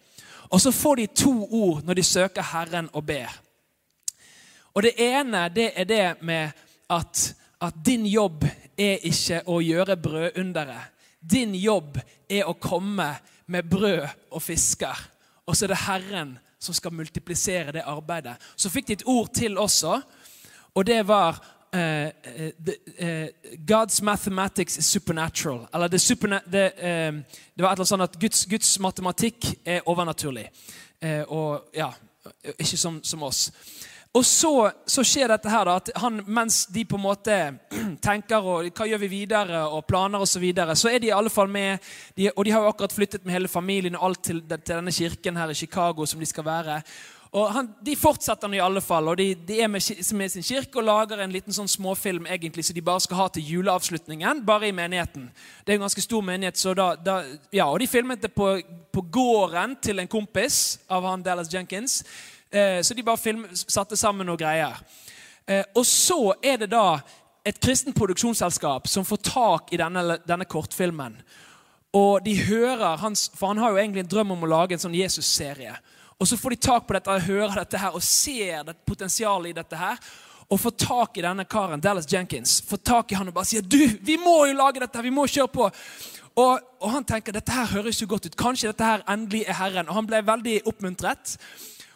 Og 0.50 0.60
så 0.60 0.70
får 0.70 0.94
de 0.94 1.06
to 1.06 1.48
ord 1.50 1.82
når 1.84 1.94
de 1.94 2.02
søker 2.02 2.42
Herren 2.42 2.88
og 2.92 3.06
ber. 3.06 3.40
Og 4.74 4.82
Det 4.82 4.92
ene 4.98 5.48
det 5.48 5.70
er 5.74 5.84
det 5.84 6.22
med 6.22 6.50
at, 6.90 7.34
at 7.60 7.74
din 7.86 8.06
jobb 8.06 8.44
er 8.78 8.98
ikke 9.06 9.42
å 9.46 9.60
gjøre 9.62 9.96
brødunderet. 9.96 10.90
Din 11.20 11.54
jobb 11.54 11.98
er 12.28 12.44
å 12.44 12.56
komme 12.58 13.14
med 13.46 13.70
brød 13.70 14.08
og 14.30 14.42
fisker. 14.42 15.10
Og 15.46 15.56
så 15.56 15.64
er 15.64 15.74
det 15.74 15.82
Herren 15.86 16.38
som 16.58 16.74
skal 16.74 16.92
multiplisere 16.92 17.72
det 17.72 17.82
arbeidet. 17.86 18.36
Så 18.56 18.70
fikk 18.72 18.88
de 18.88 18.92
et 18.92 19.06
ord 19.06 19.28
til 19.34 19.58
også, 19.58 20.00
og 20.74 20.86
det 20.86 21.02
var 21.08 21.36
uh, 21.74 22.08
the, 22.66 22.76
uh, 23.00 23.28
God's 23.70 24.02
mathematics 24.02 24.78
is 24.78 24.84
supernatural. 24.84 25.66
Eller 25.74 25.88
det, 25.88 26.00
superna 26.00 26.40
det, 26.52 26.72
uh, 26.78 26.82
det 27.56 27.62
var 27.62 27.72
et 27.72 27.76
eller 27.76 27.84
annet 27.84 27.92
sånn 27.92 28.06
at 28.06 28.18
Guds, 28.20 28.46
Guds 28.50 28.78
matematikk 28.78 29.52
er 29.64 29.84
overnaturlig. 29.86 30.48
og 31.28 31.68
ja, 31.76 31.90
ikke 32.58 32.76
som, 32.80 33.02
som 33.04 33.22
oss. 33.22 33.50
Og 34.14 34.22
så, 34.22 34.70
så, 34.86 35.02
skjer 35.02 35.32
dette 35.32 35.50
her 35.50 35.66
da, 35.66 35.72
at 35.80 35.88
han, 35.98 36.20
mens 36.30 36.64
de 36.70 36.84
på 36.86 36.98
en 37.00 37.02
måte 37.02 37.38
tenker 38.06 38.46
og 38.46 38.68
hva 38.70 38.86
gjør 38.86 39.00
vi 39.02 39.10
videre 39.10 39.64
og 39.66 39.82
planer 39.90 40.22
osv., 40.22 40.36
så, 40.36 40.42
videre, 40.44 40.76
så 40.78 40.92
er 40.92 41.02
de 41.02 41.10
i 41.10 41.16
alle 41.16 41.32
fall 41.34 41.50
med. 41.50 41.82
De, 42.14 42.28
og 42.30 42.46
de 42.46 42.52
har 42.54 42.62
jo 42.62 42.70
akkurat 42.70 42.94
flyttet 42.94 43.24
med 43.26 43.34
hele 43.34 43.50
familien 43.50 43.98
og 43.98 44.06
alt 44.10 44.22
til, 44.30 44.38
til, 44.46 44.70
denne 44.70 44.94
kirken 44.94 45.36
her 45.38 45.50
i 45.50 45.58
Chicago 45.58 46.06
som 46.06 46.22
de 46.22 46.30
skal 46.30 46.46
være. 46.46 46.78
Og 47.34 47.48
han, 47.50 47.68
De 47.82 47.96
fortsetter 47.98 48.46
nå 48.46 48.54
i 48.54 48.62
alle 48.62 48.78
fall, 48.84 49.10
og 49.10 49.16
de, 49.18 49.32
de 49.34 49.56
er 49.64 49.66
med, 49.66 49.82
med, 50.14 50.30
sin 50.30 50.46
kirke 50.46 50.78
og 50.78 50.86
lager 50.86 51.18
en 51.24 51.34
liten 51.34 51.56
sånn 51.56 51.70
småfilm 51.70 52.28
egentlig, 52.30 52.62
som 52.68 52.76
de 52.76 52.84
bare 52.86 53.02
skal 53.02 53.18
ha 53.18 53.26
til 53.34 53.48
juleavslutningen, 53.50 54.44
bare 54.46 54.68
i 54.68 54.76
menigheten. 54.76 55.26
Det 55.64 55.74
er 55.74 55.80
en 55.80 55.88
ganske 55.88 56.04
stor 56.04 56.22
menighet, 56.22 56.60
så 56.60 56.76
da, 56.78 56.92
da 56.94 57.16
ja, 57.50 57.66
Og 57.66 57.80
de 57.82 57.90
filmet 57.90 58.22
det 58.22 58.30
på, 58.30 58.52
på 58.94 59.02
gården 59.10 59.74
til 59.82 59.98
en 59.98 60.12
kompis 60.14 60.78
av 60.86 61.10
han 61.10 61.26
Dallas 61.26 61.50
Jenkins. 61.50 62.04
Eh, 62.54 62.82
så 62.82 62.94
de 62.94 63.02
bare 63.02 63.18
film, 63.18 63.46
satte 63.52 63.96
sammen 63.98 64.28
noen 64.28 64.38
greier. 64.38 64.78
Eh, 65.46 65.64
og 65.74 65.82
så 65.86 66.36
er 66.38 66.60
det 66.62 66.70
da 66.70 67.00
et 67.44 67.58
kristent 67.60 67.96
produksjonsselskap 67.98 68.86
som 68.88 69.04
får 69.04 69.20
tak 69.26 69.72
i 69.74 69.80
denne, 69.80 70.20
denne 70.24 70.46
kortfilmen. 70.46 71.16
Og 71.94 72.22
de 72.24 72.36
hører 72.46 73.00
hans, 73.02 73.30
For 73.34 73.50
han 73.50 73.58
har 73.58 73.70
jo 73.70 73.80
egentlig 73.82 74.04
en 74.04 74.12
drøm 74.14 74.30
om 74.36 74.46
å 74.46 74.50
lage 74.50 74.74
en 74.74 74.84
sånn 74.86 74.94
Jesus-serie. 74.94 75.74
Og 76.18 76.28
Så 76.28 76.38
får 76.38 76.50
de 76.50 76.56
tak 76.56 76.86
på 76.86 76.94
dette, 76.94 77.10
og 77.10 77.26
hører 77.26 77.58
dette 77.64 77.78
her, 77.78 77.94
og 77.94 78.02
ser 78.02 78.62
det 78.64 78.76
potensialet 78.86 79.50
i 79.50 79.58
dette. 79.58 79.76
her, 79.76 79.98
Og 80.48 80.60
får 80.60 80.70
tak 80.70 81.18
i 81.18 81.22
denne 81.22 81.44
karen, 81.44 81.80
Dallas 81.80 82.06
Jenkins, 82.06 82.60
får 82.60 82.76
tak 82.84 83.12
i 83.12 83.14
han 83.14 83.28
og 83.28 83.34
bare 83.34 83.44
sier 83.44 83.62
du, 83.62 83.88
vi 84.02 84.16
må 84.16 84.46
jo 84.46 84.52
lage 84.52 84.80
dette, 84.80 85.02
vi 85.02 85.10
må 85.10 85.26
kjøre 85.26 85.48
på. 85.48 85.70
Og, 86.36 86.60
og 86.80 86.90
han 86.90 87.04
tenker 87.04 87.32
dette 87.32 87.52
her 87.52 87.66
høres 87.66 88.00
jo 88.00 88.06
godt 88.06 88.26
ut. 88.26 88.36
Kanskje 88.36 88.68
dette 88.68 88.84
her 88.84 89.02
endelig 89.08 89.44
er 89.48 89.54
Herren. 89.54 89.88
Og 89.88 89.94
han 89.94 90.06
ble 90.06 90.20
veldig 90.26 90.60
oppmuntret. 90.66 91.36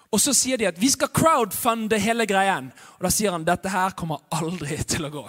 Og 0.09 0.21
så 0.21 0.33
sier 0.33 0.57
de 0.57 0.69
at 0.69 0.79
vi 0.81 0.89
skal 0.89 1.11
crowdfunde 1.13 1.99
hele 2.01 2.25
greien. 2.29 2.71
Og 2.97 3.05
da 3.05 3.11
sier 3.13 3.35
han 3.35 3.45
dette 3.45 3.69
her 3.69 3.93
kommer 3.99 4.25
aldri 4.33 4.79
til 4.93 5.05
å 5.05 5.13
gå. 5.13 5.25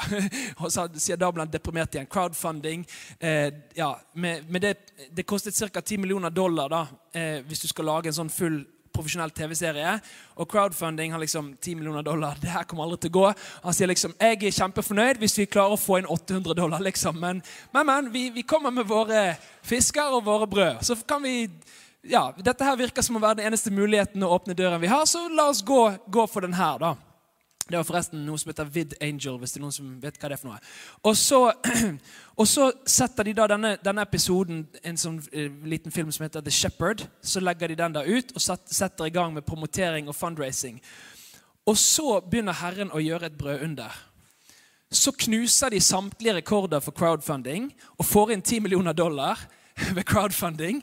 Og 0.63 0.71
så 0.71 0.87
sier 0.95 1.19
da 1.19 1.31
ble 1.33 1.43
han 1.43 1.51
deprimert 1.51 1.95
igjen. 1.95 2.07
Crowdfunding 2.11 2.85
eh, 3.19 3.49
ja, 3.75 3.91
med, 4.13 4.47
med 4.47 4.63
det, 4.63 4.75
det, 5.11 5.27
kostet 5.27 5.57
ca. 5.59 5.81
10 5.81 5.99
millioner 5.99 6.31
dollar 6.31 6.71
da, 6.71 6.83
eh, 7.11 7.39
hvis 7.47 7.65
du 7.65 7.71
skal 7.71 7.89
lage 7.91 8.11
en 8.11 8.21
sånn 8.21 8.31
full 8.31 8.61
profesjonell 8.95 9.31
TV-serie. 9.35 9.97
Og 10.39 10.47
crowdfunding 10.49 11.11
har 11.11 11.21
liksom 11.21 11.51
10 11.59 11.75
millioner 11.75 12.03
dollar. 12.03 12.39
Det 12.39 12.51
her 12.51 12.63
kommer 12.67 12.87
aldri 12.87 13.03
til 13.03 13.13
å 13.13 13.17
gå. 13.19 13.25
Han 13.65 13.75
sier 13.75 13.91
liksom 13.91 14.15
jeg 14.15 14.39
er 14.39 14.55
kjempefornøyd 14.61 15.19
hvis 15.19 15.37
vi 15.41 15.49
klarer 15.51 15.75
å 15.75 15.79
få 15.79 15.99
inn 15.99 16.07
800 16.09 16.55
dollar. 16.55 16.83
liksom. 16.83 17.19
Men, 17.19 17.43
men, 17.75 17.91
men 17.91 18.09
vi, 18.15 18.29
vi 18.35 18.47
kommer 18.47 18.71
med 18.71 18.87
våre 18.87 19.33
fisker 19.67 20.15
og 20.15 20.25
våre 20.27 20.47
brød. 20.47 20.83
Så 20.87 20.95
kan 21.07 21.23
vi 21.23 21.49
ja, 22.07 22.29
dette 22.37 22.63
her 22.63 22.79
virker 22.79 23.03
som 23.03 23.17
å 23.19 23.21
være 23.23 23.41
den 23.41 23.49
eneste 23.49 23.73
muligheten 23.73 24.23
å 24.23 24.31
åpne 24.37 24.55
døren 24.55 24.81
vi 24.81 24.91
har, 24.91 25.05
så 25.09 25.25
la 25.27 25.49
oss 25.51 25.61
gå, 25.65 25.81
gå 26.07 26.25
for 26.31 26.45
den 26.45 26.55
her, 26.55 26.79
da. 26.79 26.95
Det 27.69 27.77
var 27.77 27.85
forresten 27.85 28.23
noe 28.25 28.39
som 28.41 28.49
heter 28.49 28.69
Vid 28.73 28.95
Angel, 28.97 29.35
hvis 29.37 29.51
det 29.53 29.59
er 29.59 29.61
noen 29.61 29.75
som 29.75 29.89
vet 30.01 30.15
hva 30.17 30.31
det 30.31 30.39
er 30.39 30.41
for 30.41 30.49
noe. 30.49 30.61
Og 31.05 31.17
så, 31.19 31.41
og 32.41 32.47
så 32.49 32.71
setter 32.89 33.27
de 33.27 33.35
da 33.37 33.45
denne, 33.51 33.75
denne, 33.83 34.05
episoden, 34.07 34.63
en 34.81 34.97
sånn 34.97 35.19
uh, 35.21 35.59
liten 35.69 35.93
film 35.93 36.09
som 36.15 36.25
heter 36.25 36.41
The 36.41 36.53
Shepherd, 36.55 37.05
så 37.21 37.43
legger 37.43 37.69
de 37.69 37.77
den 37.77 37.93
da 37.99 38.01
ut 38.07 38.33
og 38.33 38.41
set, 38.41 38.65
setter 38.73 39.05
i 39.05 39.13
gang 39.13 39.35
med 39.35 39.45
promotering 39.45 40.09
og 40.09 40.17
fundraising. 40.17 40.79
Og 41.69 41.77
så 41.77 42.17
begynner 42.25 42.57
Herren 42.57 42.89
å 42.89 43.03
gjøre 43.03 43.29
et 43.29 43.37
brødunder. 43.37 43.93
Så 44.89 45.13
knuser 45.13 45.69
de 45.69 45.83
samtlige 45.83 46.39
rekorder 46.39 46.81
for 46.81 46.97
crowdfunding 46.97 47.69
og 47.99 48.07
får 48.09 48.33
inn 48.33 48.41
10 48.41 48.65
millioner 48.65 48.97
dollar 48.97 49.37
ved 49.95 50.07
crowdfunding. 50.09 50.81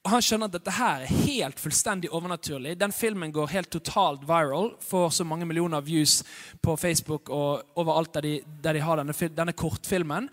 Og 0.00 0.14
Han 0.14 0.22
skjønner 0.24 0.48
at 0.48 0.54
dette 0.54 0.72
her 0.72 1.02
er 1.04 1.18
helt 1.26 1.58
fullstendig 1.60 2.08
overnaturlig. 2.16 2.72
Den 2.80 2.92
filmen 2.92 3.32
går 3.32 3.52
helt 3.52 3.68
totalt 3.72 4.22
viral. 4.24 4.72
Får 4.80 5.10
så 5.18 5.26
mange 5.28 5.44
millioner 5.44 5.84
views 5.84 6.22
på 6.62 6.76
Facebook 6.80 7.28
og 7.28 7.76
overalt 7.76 8.14
der 8.14 8.24
de, 8.24 8.32
der 8.64 8.78
de 8.78 8.84
har 8.86 9.02
denne, 9.02 9.12
denne, 9.36 9.52
kortfilmen. 9.52 10.30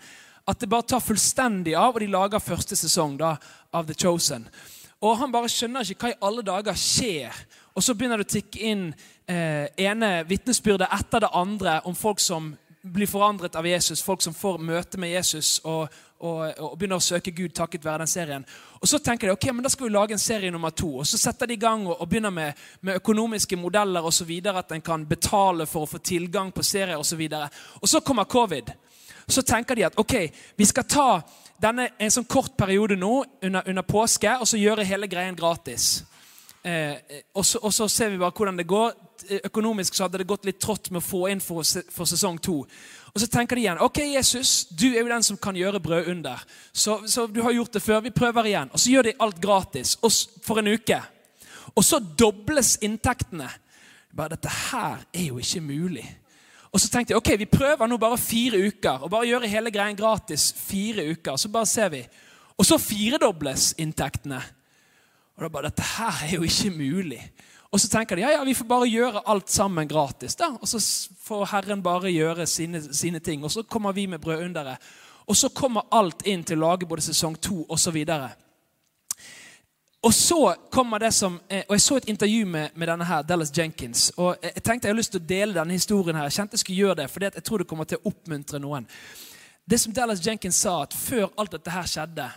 At 0.48 0.60
det 0.60 0.70
bare 0.72 0.88
tar 0.88 1.04
fullstendig 1.04 1.74
av, 1.76 1.92
og 1.92 2.00
de 2.00 2.08
lager 2.08 2.40
første 2.40 2.76
sesong 2.80 3.18
da, 3.20 3.34
av 3.68 3.84
The 3.84 3.96
Chosen. 3.98 4.48
Og 5.04 5.18
han 5.20 5.34
bare 5.34 5.50
skjønner 5.52 5.84
ikke 5.84 6.08
hva 6.08 6.14
i 6.14 6.22
alle 6.24 6.46
dager 6.46 6.78
skjer. 6.80 7.36
Og 7.76 7.84
så 7.84 7.92
begynner 7.92 8.22
det 8.22 8.26
å 8.30 8.32
tikke 8.38 8.62
inn 8.70 8.86
eh, 9.28 9.68
ene 9.84 10.24
vitnesbyrdet 10.26 10.88
etter 10.96 11.26
det 11.26 11.34
andre 11.36 11.76
om 11.84 11.94
folk 11.94 12.24
som 12.24 12.54
blir 12.82 13.06
forandret 13.06 13.56
av 13.56 13.66
Jesus, 13.66 14.02
folk 14.02 14.22
som 14.22 14.34
får 14.34 14.58
møte 14.58 14.98
med 14.98 15.10
Jesus 15.10 15.58
og, 15.64 15.88
og, 16.18 16.42
og 16.62 16.76
begynner 16.78 17.00
å 17.00 17.04
søke 17.04 17.34
Gud 17.34 17.54
takket 17.54 17.84
være 17.84 18.04
den 18.04 18.10
serien. 18.10 18.46
Og 18.78 18.88
Så 18.88 18.98
tenker 19.02 19.28
de 19.28 19.34
ok, 19.34 19.48
men 19.52 19.66
da 19.66 19.72
skal 19.72 19.88
vi 19.88 19.94
lage 19.94 20.14
en 20.14 20.22
serie 20.22 20.50
nummer 20.54 20.70
to. 20.70 20.92
Og 21.02 21.06
Så 21.06 21.18
setter 21.18 21.46
de 21.46 21.56
i 21.58 21.62
gang 21.62 21.86
og, 21.86 21.96
og 22.00 22.08
begynner 22.08 22.34
med, 22.34 22.60
med 22.80 23.00
økonomiske 23.00 23.56
modeller 23.56 24.04
og 24.04 24.14
så 24.14 24.24
videre, 24.24 24.62
at 24.62 24.72
en 24.72 24.84
kan 24.84 25.06
betale 25.06 25.66
for 25.66 25.84
å 25.84 25.90
få 25.90 25.98
tilgang 25.98 26.52
på 26.54 26.62
serier 26.62 26.98
osv. 26.98 27.24
Og, 27.26 27.58
og 27.82 27.88
så 27.88 28.00
kommer 28.00 28.30
covid. 28.30 28.70
Så 29.28 29.42
tenker 29.42 29.76
de 29.76 29.88
at 29.90 29.98
ok, 29.98 30.14
vi 30.56 30.64
skal 30.64 30.86
ta 30.88 31.08
denne 31.60 31.90
en 31.98 32.12
sånn 32.14 32.28
kort 32.30 32.54
periode 32.56 32.96
nå 32.96 33.24
under, 33.42 33.66
under 33.66 33.84
påske 33.84 34.30
og 34.38 34.46
så 34.48 34.60
gjøre 34.60 34.86
hele 34.86 35.10
greien 35.10 35.36
gratis. 35.36 36.04
Eh, 36.62 37.22
og, 37.34 37.44
så, 37.46 37.58
og, 37.62 37.72
så, 37.74 37.88
ser 37.88 38.12
vi 38.12 38.20
bare 38.20 38.34
hvordan 38.34 38.58
det 38.58 38.66
går. 38.68 38.94
Økonomisk 39.44 39.94
så 39.94 40.06
hadde 40.06 40.20
det 40.20 40.28
gått 40.28 40.46
litt 40.48 40.60
trått 40.62 40.90
med 40.90 41.00
å 41.02 41.06
få 41.06 41.24
inn 41.32 41.40
for, 41.42 41.66
for, 41.92 42.08
sesong 42.08 42.38
to. 42.42 42.60
Og 43.12 43.22
så 43.22 43.28
tenker 43.30 43.58
de 43.58 43.64
igjen 43.64 43.80
ok, 43.82 44.00
Jesus, 44.14 44.66
du 44.70 44.86
er 44.90 45.00
jo 45.00 45.10
den 45.10 45.26
som 45.26 45.38
kan 45.40 45.56
gjøre 45.58 45.80
brødunder. 45.82 46.42
Så, 46.72 47.00
så 47.10 47.26
du 47.26 47.40
har 47.42 47.56
gjort 47.56 47.74
det 47.76 47.82
før. 47.84 48.04
Vi 48.04 48.14
prøver 48.14 48.50
igjen. 48.50 48.70
Og 48.72 48.82
så 48.82 48.92
gjør 48.92 49.08
de 49.08 49.16
alt 49.24 49.40
gratis 49.42 49.96
for 50.44 50.62
en 50.62 50.70
uke. 50.70 51.00
Og 51.74 51.84
så 51.84 52.00
dobles 52.00 52.76
inntektene. 52.84 53.50
Bare 54.14 54.34
dette 54.36 54.52
her 54.70 55.04
er 55.12 55.28
jo 55.28 55.38
ikke 55.42 55.62
mulig. 55.62 56.06
Og 56.72 56.80
så 56.80 56.90
tenkte 56.92 57.14
jeg 57.14 57.20
ok, 57.20 57.32
vi 57.40 57.48
prøver 57.48 57.88
nå 57.88 57.96
bare 58.00 58.20
fire 58.20 58.60
uker. 58.60 59.04
Og 59.04 59.12
bare 59.12 59.28
gjøre 59.28 59.50
hele 59.50 59.72
greien 59.74 59.96
gratis 59.98 60.50
fire 60.56 61.04
uker. 61.12 61.36
Så 61.36 61.50
bare 61.52 61.68
ser 61.68 61.92
vi. 61.94 62.02
Og 62.58 62.66
så 62.66 62.80
firedobles 62.82 63.72
inntektene. 63.78 64.40
Og 65.36 65.44
da 65.44 65.52
bare 65.54 65.70
Dette 65.70 65.86
her 65.96 66.24
er 66.26 66.34
jo 66.34 66.42
ikke 66.42 66.74
mulig. 66.74 67.22
Og 67.72 67.80
så 67.80 67.88
tenker 67.88 68.16
de 68.16 68.22
ja, 68.22 68.30
ja, 68.32 68.44
vi 68.44 68.56
får 68.56 68.64
bare 68.64 68.88
gjøre 68.88 69.22
alt 69.28 69.50
sammen 69.50 69.88
gratis. 69.88 70.34
da. 70.36 70.54
Og 70.60 70.68
så 70.68 70.80
får 71.24 71.46
Herren 71.52 71.82
bare 71.82 72.12
gjøre 72.12 72.46
sine, 72.46 72.80
sine 72.94 73.20
ting. 73.20 73.44
Og 73.44 73.52
så 73.52 73.62
kommer 73.62 73.92
vi 73.92 74.06
med 74.06 74.18
brødunderet. 74.18 74.78
Og 75.26 75.36
så 75.36 75.48
kommer 75.48 75.84
alt 75.92 76.24
inn 76.26 76.44
til 76.44 76.56
å 76.56 76.70
lage 76.70 76.88
både 76.88 77.04
sesong 77.04 77.36
to 77.36 77.66
osv. 77.68 77.98
Og 80.02 80.14
så 80.14 80.54
kommer 80.70 80.98
det 80.98 81.12
som, 81.14 81.40
eh, 81.48 81.64
og 81.68 81.74
Jeg 81.74 81.80
så 81.80 81.96
et 81.96 82.08
intervju 82.08 82.46
med, 82.46 82.68
med 82.74 82.88
denne 82.88 83.04
her, 83.04 83.22
Dallas 83.22 83.58
Jenkins. 83.58 84.12
og 84.16 84.36
Jeg 84.42 84.62
tenkte 84.62 84.88
jeg 84.88 84.94
har 84.94 84.98
lyst 84.98 85.10
til 85.10 85.20
å 85.20 85.26
dele 85.26 85.54
denne 85.54 85.72
historien. 85.72 86.16
her. 86.16 86.22
Jeg 86.22 86.32
kjente 86.32 86.52
jeg 86.52 86.58
skulle 86.60 86.78
gjøre 86.78 86.94
det, 86.94 87.10
for 87.10 87.20
jeg 87.20 87.44
tror 87.44 87.58
det 87.58 87.66
kommer 87.66 87.84
til 87.84 87.98
å 87.98 88.08
oppmuntre 88.08 88.58
noen. 88.58 88.86
Det 89.70 89.80
som 89.80 89.92
Dallas 89.92 90.26
Jenkins 90.26 90.54
sa, 90.54 90.82
at 90.82 90.94
før 90.94 91.28
alt 91.36 91.50
dette 91.50 91.70
her 91.70 91.82
skjedde, 91.82 92.30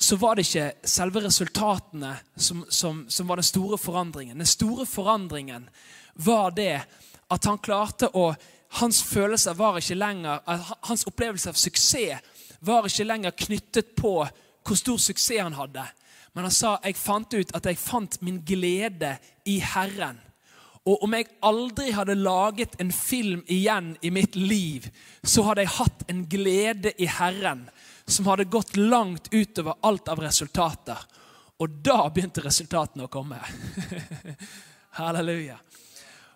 så 0.00 0.16
var 0.16 0.36
det 0.36 0.46
ikke 0.46 0.88
selve 0.88 1.20
resultatene 1.20 2.14
som, 2.36 2.64
som, 2.68 3.04
som, 3.08 3.26
var 3.28 3.36
den 3.36 3.44
store 3.44 3.78
forandringen. 3.78 4.38
Den 4.38 4.48
store 4.48 4.86
forandringen 4.86 5.68
var 6.14 6.50
det 6.56 6.80
at 7.28 7.44
han 7.44 7.60
klarte 7.60 8.10
å 8.16 8.32
Hans 8.78 9.00
følelser 9.02 9.56
var 9.58 9.80
ikke 9.80 9.96
lenger 9.98 10.44
Hans 10.86 11.02
opplevelse 11.10 11.50
av 11.50 11.56
suksess 11.58 12.36
var 12.62 12.86
ikke 12.86 13.06
lenger 13.08 13.34
knyttet 13.34 13.96
på 13.98 14.12
hvor 14.22 14.78
stor 14.78 15.00
suksess 15.02 15.42
han 15.42 15.56
hadde. 15.58 15.82
Men 16.32 16.46
han 16.46 16.54
sa 16.54 16.76
jeg 16.84 16.98
fant 17.00 17.34
ut 17.34 17.54
at 17.56 17.66
jeg 17.66 17.80
fant 17.80 18.20
min 18.22 18.38
glede 18.46 19.16
i 19.48 19.58
Herren. 19.58 20.20
Og 20.86 21.02
om 21.04 21.16
jeg 21.16 21.28
aldri 21.44 21.90
hadde 21.92 22.16
laget 22.16 22.76
en 22.80 22.92
film 22.94 23.42
igjen 23.50 23.96
i 24.06 24.12
mitt 24.14 24.38
liv, 24.38 24.86
så 25.22 25.44
hadde 25.48 25.66
jeg 25.66 25.74
hatt 25.80 26.06
en 26.08 26.22
glede 26.30 26.94
i 26.96 27.08
Herren 27.10 27.66
som 28.10 28.26
hadde 28.26 28.48
gått 28.50 28.76
langt 28.76 29.28
utover 29.30 29.78
alt 29.86 30.08
av 30.08 30.20
resultater. 30.22 30.98
Og 31.60 31.80
da 31.84 32.02
begynte 32.08 32.44
resultatene 32.44 33.06
å 33.06 33.12
komme. 33.12 33.40
Halleluja. 35.00 35.58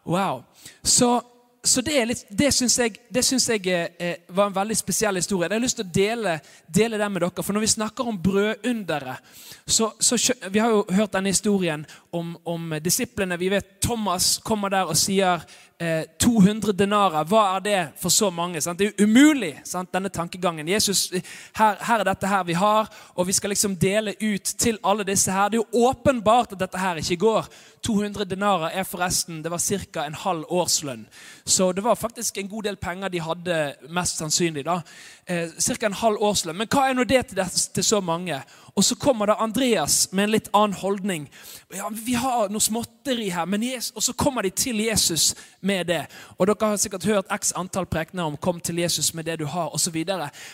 Wow. 0.04 0.44
Så 0.82 1.22
så 1.64 1.80
det, 1.80 2.04
litt, 2.04 2.26
det 2.28 2.50
syns 2.52 2.74
jeg, 2.76 2.98
det 3.08 3.22
syns 3.24 3.46
jeg 3.48 3.70
eh, 3.72 4.18
var 4.36 4.50
en 4.50 4.56
veldig 4.56 4.74
spesiell 4.76 5.16
historie. 5.16 5.48
Jeg 5.48 5.56
har 5.56 5.62
lyst 5.64 5.78
til 5.78 5.86
å 5.86 5.94
dele, 5.96 6.34
dele 6.68 6.98
den 7.00 7.14
med 7.14 7.24
dere. 7.24 7.44
For 7.46 7.56
når 7.56 7.64
vi 7.64 7.70
snakker 7.72 8.10
om 8.10 8.18
brødunderet 8.20 9.30
så, 9.64 9.88
så, 9.96 10.18
Vi 10.52 10.60
har 10.60 10.74
jo 10.74 10.82
hørt 10.92 11.14
denne 11.16 11.32
historien 11.32 11.86
om, 12.12 12.34
om 12.44 12.76
disiplene. 12.84 13.40
Vi 13.40 13.48
vet 13.48 13.78
Thomas 13.80 14.34
kommer 14.44 14.74
der 14.76 14.92
og 14.92 15.00
sier 15.00 15.40
eh, 15.78 16.04
200 16.20 16.72
denarer. 16.72 17.24
Hva 17.28 17.42
er 17.56 17.60
det 17.64 17.78
for 18.00 18.12
så 18.12 18.30
mange? 18.30 18.60
Sant? 18.62 18.78
Det 18.78 18.86
er 18.86 18.92
jo 18.92 19.08
umulig, 19.08 19.52
sant? 19.64 19.92
denne 19.92 20.08
tankegangen. 20.08 20.68
Jesus, 20.68 21.10
her, 21.56 21.76
her, 21.80 22.00
er 22.00 22.08
dette 22.08 22.30
her 22.30 22.44
vi 22.44 22.56
har, 22.58 22.88
og 23.14 23.26
vi 23.26 23.32
skal 23.36 23.52
liksom 23.54 23.76
dele 23.80 24.14
ut 24.20 24.54
til 24.58 24.78
alle 24.84 25.06
disse 25.06 25.32
her. 25.32 25.48
Det 25.48 25.58
er 25.58 25.64
jo 25.64 25.86
åpenbart 25.88 26.52
at 26.52 26.60
dette 26.64 26.78
her 26.78 27.00
ikke 27.02 27.20
går. 27.24 27.48
200 27.84 28.24
denarer 28.30 28.72
er 28.72 28.86
forresten 28.88 29.42
det 29.44 29.52
var 29.52 29.60
ca. 29.60 30.06
en 30.06 30.14
halv 30.14 30.44
årslønn. 30.48 31.06
Så 31.44 31.72
det 31.72 31.84
var 31.84 31.94
faktisk 32.00 32.38
en 32.38 32.48
god 32.48 32.62
del 32.62 32.76
penger 32.76 33.08
de 33.08 33.20
hadde, 33.20 33.74
mest 33.90 34.18
sannsynlig. 34.18 34.64
da. 34.64 34.80
Eh, 35.26 35.48
Ca. 35.60 35.86
en 35.86 35.92
halv 35.92 36.16
årslønn. 36.20 36.56
Men 36.56 36.68
hva 36.68 36.88
er 36.88 36.94
nå 36.94 37.04
det 37.04 37.26
til, 37.26 37.36
det 37.36 37.50
til, 37.74 37.84
så 37.84 38.00
mange? 38.00 38.40
Og 38.74 38.84
så 38.84 38.96
kommer 38.98 39.26
da 39.26 39.36
Andreas 39.38 40.08
med 40.12 40.24
en 40.24 40.32
litt 40.34 40.48
annen 40.52 40.74
holdning. 40.74 41.28
Ja, 41.74 41.88
Vi 41.88 42.14
har 42.18 42.48
noe 42.50 42.60
småtteri 42.60 43.28
her, 43.30 43.46
og 43.94 44.02
så 44.02 44.12
kommer 44.12 44.42
de 44.42 44.50
til 44.50 44.80
Jesus 44.82 45.34
med 45.60 45.86
det. 45.86 46.06
Og 46.38 46.46
Dere 46.46 46.68
har 46.68 46.76
sikkert 46.76 47.04
hørt 47.04 47.30
x 47.30 47.52
antall 47.56 47.86
prekener 47.86 48.24
om 48.24 48.36
'kom 48.36 48.60
til 48.60 48.78
Jesus 48.78 49.14
med 49.14 49.24
det 49.24 49.38
du 49.38 49.46
har', 49.46 49.74
osv. 49.74 50.04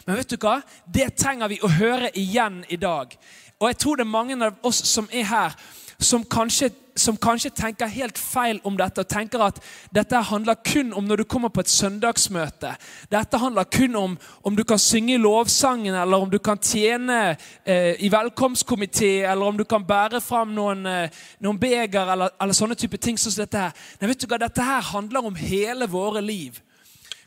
Men 0.07 0.17
vet 0.17 0.31
du 0.31 0.37
hva? 0.37 0.63
det 0.95 1.17
trenger 1.17 1.49
vi 1.49 1.59
å 1.63 1.69
høre 1.69 2.11
igjen 2.15 2.65
i 2.69 2.77
dag. 2.77 3.19
Og 3.61 3.69
jeg 3.69 3.79
tror 3.79 3.97
det 3.97 4.05
er 4.05 4.11
mange 4.11 4.47
av 4.47 4.55
oss 4.63 4.89
som 4.89 5.09
er 5.13 5.25
her, 5.25 5.55
som 6.01 6.25
kanskje, 6.25 6.71
som 6.97 7.17
kanskje, 7.17 7.51
tenker 7.51 7.87
helt 7.87 8.19
feil 8.19 8.61
om 8.65 8.77
dette 8.77 9.03
og 9.03 9.09
tenker 9.09 9.43
at 9.45 9.59
dette 9.95 10.23
handler 10.31 10.57
kun 10.65 10.93
om 10.97 11.05
når 11.05 11.23
du 11.23 11.25
kommer 11.25 11.53
på 11.53 11.61
et 11.61 11.73
søndagsmøte. 11.73 12.73
Dette 13.13 13.41
handler 13.41 13.69
kun 13.69 13.97
om 13.97 14.17
om 14.43 14.57
du 14.57 14.65
kan 14.65 14.79
synge 14.79 15.15
i 15.15 15.21
lovsangen, 15.21 15.95
eller 15.95 16.17
om 16.17 16.31
du 16.31 16.39
kan 16.39 16.59
tjene 16.59 17.37
eh, 17.65 17.95
i 18.01 18.11
velkomstkomité, 18.13 19.13
eller 19.29 19.47
om 19.47 19.57
du 19.57 19.65
kan 19.65 19.85
bære 19.85 20.21
fram 20.21 20.55
noen, 20.57 20.87
eh, 20.87 21.23
noen 21.41 21.61
beger 21.61 22.13
eller, 22.13 22.35
eller, 22.41 22.57
sånne 22.57 22.75
type 22.75 22.97
ting. 22.97 23.19
som 23.19 23.33
dette 23.37 23.59
her. 23.59 23.73
Nei, 24.01 24.09
vet 24.09 24.21
du 24.21 24.27
hva? 24.27 24.39
Dette 24.41 24.65
her 24.65 24.81
handler 24.81 25.27
om 25.27 25.35
hele 25.35 25.87
våre 25.87 26.21
liv. 26.21 26.61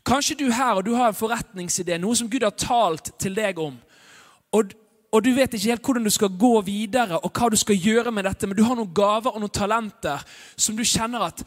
Kanskje 0.04 0.36
du 0.36 0.50
her 0.52 0.74
og 0.74 0.84
du 0.84 0.94
har 0.94 1.08
en 1.08 1.16
forretningsidé, 1.16 1.96
noe 1.98 2.16
som 2.16 2.28
Gud 2.28 2.42
har 2.42 2.52
talt 2.58 3.14
til 3.18 3.34
deg 3.34 3.58
om. 3.58 3.78
Og 4.52 4.74
og 5.14 5.22
du 5.22 5.30
vet 5.36 5.52
ikke 5.54 5.70
helt 5.70 5.86
hvordan 5.86 6.06
du 6.08 6.10
skal 6.10 6.32
gå 6.38 6.54
videre 6.66 7.20
og 7.20 7.30
hva 7.30 7.48
du 7.52 7.56
skal 7.58 7.78
gjøre 7.78 8.10
med 8.10 8.26
dette, 8.26 8.48
men 8.50 8.58
du 8.58 8.64
har 8.66 8.74
noen 8.74 8.90
gaver 8.94 9.30
og 9.30 9.44
noen 9.44 9.54
talenter 9.54 10.24
som 10.56 10.74
du 10.74 10.82
kjenner 10.82 11.28
at 11.28 11.44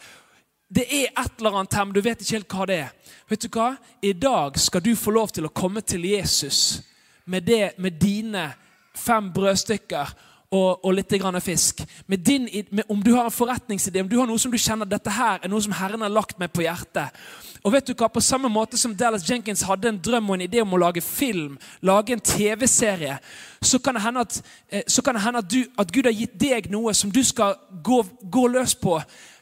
det 0.68 0.84
er 0.88 1.12
et 1.12 1.40
eller 1.40 1.58
annet 1.58 1.76
her, 1.76 1.84
men 1.84 1.96
du 1.96 2.02
vet 2.04 2.20
ikke 2.20 2.36
helt 2.36 2.54
hva 2.54 2.64
det 2.68 2.78
er. 2.84 3.12
Vet 3.28 3.44
du 3.44 3.48
hva? 3.52 3.70
I 4.04 4.12
dag 4.12 4.56
skal 4.60 4.84
du 4.84 4.90
få 4.96 5.12
lov 5.16 5.32
til 5.36 5.48
å 5.48 5.52
komme 5.52 5.80
til 5.80 6.04
Jesus 6.04 6.80
med, 7.24 7.44
det, 7.44 7.74
med 7.80 7.96
dine 8.00 8.50
fem 8.96 9.30
brødstykker 9.32 10.12
og, 10.50 10.84
og 10.84 10.94
litt 10.96 11.12
fisk. 11.44 11.82
Med 12.06 12.18
din, 12.18 12.48
med, 12.70 12.84
om 12.88 13.02
du 13.02 13.12
har 13.14 13.24
en 13.24 13.30
forretningsidé, 13.30 14.00
om 14.00 14.08
du 14.08 14.18
har 14.18 14.26
noe 14.26 14.38
som 14.38 14.50
du 14.50 14.58
kjenner 14.58 14.86
dette 14.86 15.10
her 15.10 15.40
er 15.42 15.48
noe 15.48 15.60
som 15.60 15.72
Herren 15.76 16.00
har 16.00 16.08
lagt 16.08 16.38
meg 16.38 16.52
på 16.52 16.64
hjertet, 16.64 17.12
og 17.62 17.72
vet 17.74 17.86
du 17.86 17.94
hva, 17.94 18.08
På 18.08 18.20
samme 18.20 18.48
måte 18.48 18.78
som 18.78 18.94
Dallas 18.94 19.26
Jenkins 19.28 19.64
hadde 19.66 19.88
en 19.88 19.98
drøm 20.00 20.30
og 20.30 20.36
en 20.36 20.46
idé 20.46 20.62
om 20.62 20.72
å 20.72 20.80
lage 20.80 21.02
film, 21.02 21.58
lage 21.82 22.12
en 22.14 22.20
TV-serie, 22.20 23.18
så 23.60 23.78
kan 23.78 23.94
det 23.94 24.02
hende, 24.02 24.20
at, 24.20 24.42
eh, 24.70 24.84
det 24.86 25.20
hende 25.20 25.38
at, 25.38 25.50
du, 25.50 25.64
at, 25.78 25.92
Gud 25.92 26.06
har 26.06 26.14
gitt 26.14 26.38
deg 26.38 26.70
noe 26.70 26.94
som 26.94 27.10
du 27.10 27.22
skal 27.24 27.56
gå, 27.82 28.04
gå 28.22 28.46
løs 28.46 28.74
på. 28.74 29.00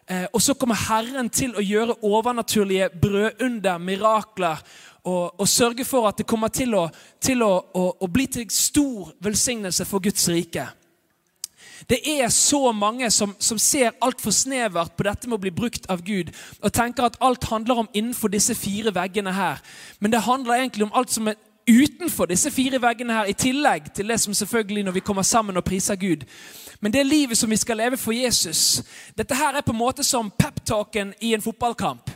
Eh, 0.09 0.25
og 0.33 0.43
så 0.43 0.55
kommer 0.55 0.75
Herren 0.89 1.29
til 1.29 1.55
å 1.55 1.63
gjøre 1.63 1.99
overnaturlige 2.03 2.89
brødunder, 3.03 3.79
mirakler, 3.79 4.65
og, 5.05 5.41
og 5.41 5.49
sørge 5.49 5.85
for 5.85 6.09
at 6.09 6.19
det 6.19 6.27
kommer 6.27 6.49
til, 6.49 6.75
å, 6.75 6.89
til 7.21 7.45
å, 7.47 7.53
å, 7.75 7.85
å 8.01 8.09
bli 8.11 8.27
til 8.27 8.49
stor 8.51 9.13
velsignelse 9.23 9.85
for 9.87 10.03
Guds 10.03 10.27
rike. 10.33 10.67
Det 11.91 11.99
er 12.21 12.29
så 12.29 12.73
mange 12.73 13.11
som, 13.11 13.35
som 13.39 13.59
ser 13.59 13.97
altfor 14.03 14.31
snevert 14.31 14.97
på 14.97 15.05
dette 15.07 15.29
med 15.29 15.37
å 15.37 15.43
bli 15.45 15.53
brukt 15.55 15.87
av 15.93 16.03
Gud 16.07 16.33
og 16.63 16.73
tenker 16.73 17.07
at 17.07 17.19
alt 17.21 17.45
handler 17.51 17.83
om 17.83 17.91
innenfor 17.93 18.33
disse 18.33 18.57
fire 18.57 18.95
veggene 18.95 19.35
her. 19.37 19.61
Men 20.01 20.13
det 20.13 20.25
handler 20.25 20.63
egentlig 20.63 20.89
om 20.89 20.97
alt 20.97 21.13
som 21.13 21.29
er 21.29 21.39
utenfor 21.67 22.27
disse 22.31 22.51
fire 22.51 22.79
veggene 22.83 23.13
her, 23.13 23.27
i 23.27 23.35
tillegg 23.35 23.91
til 23.95 24.09
det 24.09 24.21
som 24.23 24.35
selvfølgelig 24.35 24.87
når 24.87 24.93
vi 24.93 25.05
kommer 25.07 25.27
sammen 25.27 25.57
og 25.57 25.65
priser 25.67 25.99
Gud. 25.99 26.23
Men 26.81 26.93
det 26.93 27.07
livet 27.07 27.39
som 27.39 27.51
vi 27.51 27.57
skal 27.57 27.77
leve 27.77 27.97
for 27.97 28.15
Jesus, 28.15 28.83
dette 29.19 29.35
her 29.35 29.57
er 29.57 29.67
på 29.67 29.75
en 29.75 29.81
måte 29.81 30.05
som 30.05 30.31
peptalken 30.31 31.15
i 31.21 31.35
en 31.35 31.43
fotballkamp. 31.43 32.11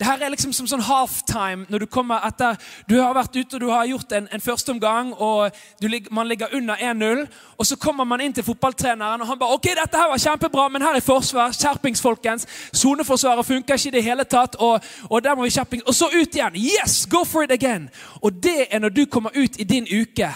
Det 0.00 0.06
her 0.06 0.22
er 0.24 0.30
liksom 0.32 0.52
som 0.56 0.64
sånn 0.64 0.80
halftime 0.80 1.66
når 1.68 1.82
du 1.82 1.86
kommer 1.92 2.22
etter 2.24 2.56
Du 2.88 2.94
har 3.02 3.12
vært 3.12 3.34
ute 3.36 3.58
og 3.58 3.60
du 3.60 3.66
har 3.68 3.84
gjort 3.84 4.12
en, 4.16 4.28
en 4.32 4.40
førsteomgang, 4.40 5.10
og 5.12 5.52
du, 5.76 5.88
man 6.10 6.28
ligger 6.28 6.54
under 6.56 6.80
1-0. 6.80 7.26
Og 7.58 7.66
så 7.68 7.76
kommer 7.76 8.08
man 8.08 8.22
inn 8.24 8.32
til 8.32 8.46
fotballtreneren, 8.46 9.20
og 9.20 9.28
han 9.28 9.38
bare 9.38 9.58
'Ok, 9.58 9.68
dette 9.76 10.00
her 10.00 10.08
var 10.08 10.22
kjempebra, 10.24 10.68
men 10.68 10.82
her 10.82 10.96
er 10.96 11.04
forsvar. 11.04 11.52
Skjerpings, 11.52 12.00
folkens. 12.00 12.46
Soneforsvaret 12.72 13.46
funker 13.46 13.74
ikke 13.74 13.88
i 13.88 13.90
det 13.98 14.02
hele 14.02 14.24
tatt. 14.24 14.56
Og, 14.56 14.80
og 15.10 15.24
der 15.24 15.34
må 15.34 15.42
vi 15.42 15.50
skjerpings. 15.50 15.84
Og 15.84 15.94
så 15.94 16.08
ut 16.08 16.34
igjen. 16.34 16.56
Yes, 16.56 17.06
go 17.06 17.24
for 17.24 17.42
it 17.42 17.52
again. 17.52 17.90
Og 18.22 18.32
det 18.42 18.66
er 18.70 18.78
når 18.78 18.88
du 18.88 19.04
kommer 19.04 19.30
ut 19.36 19.60
i 19.60 19.64
din 19.64 19.84
uke. 19.84 20.32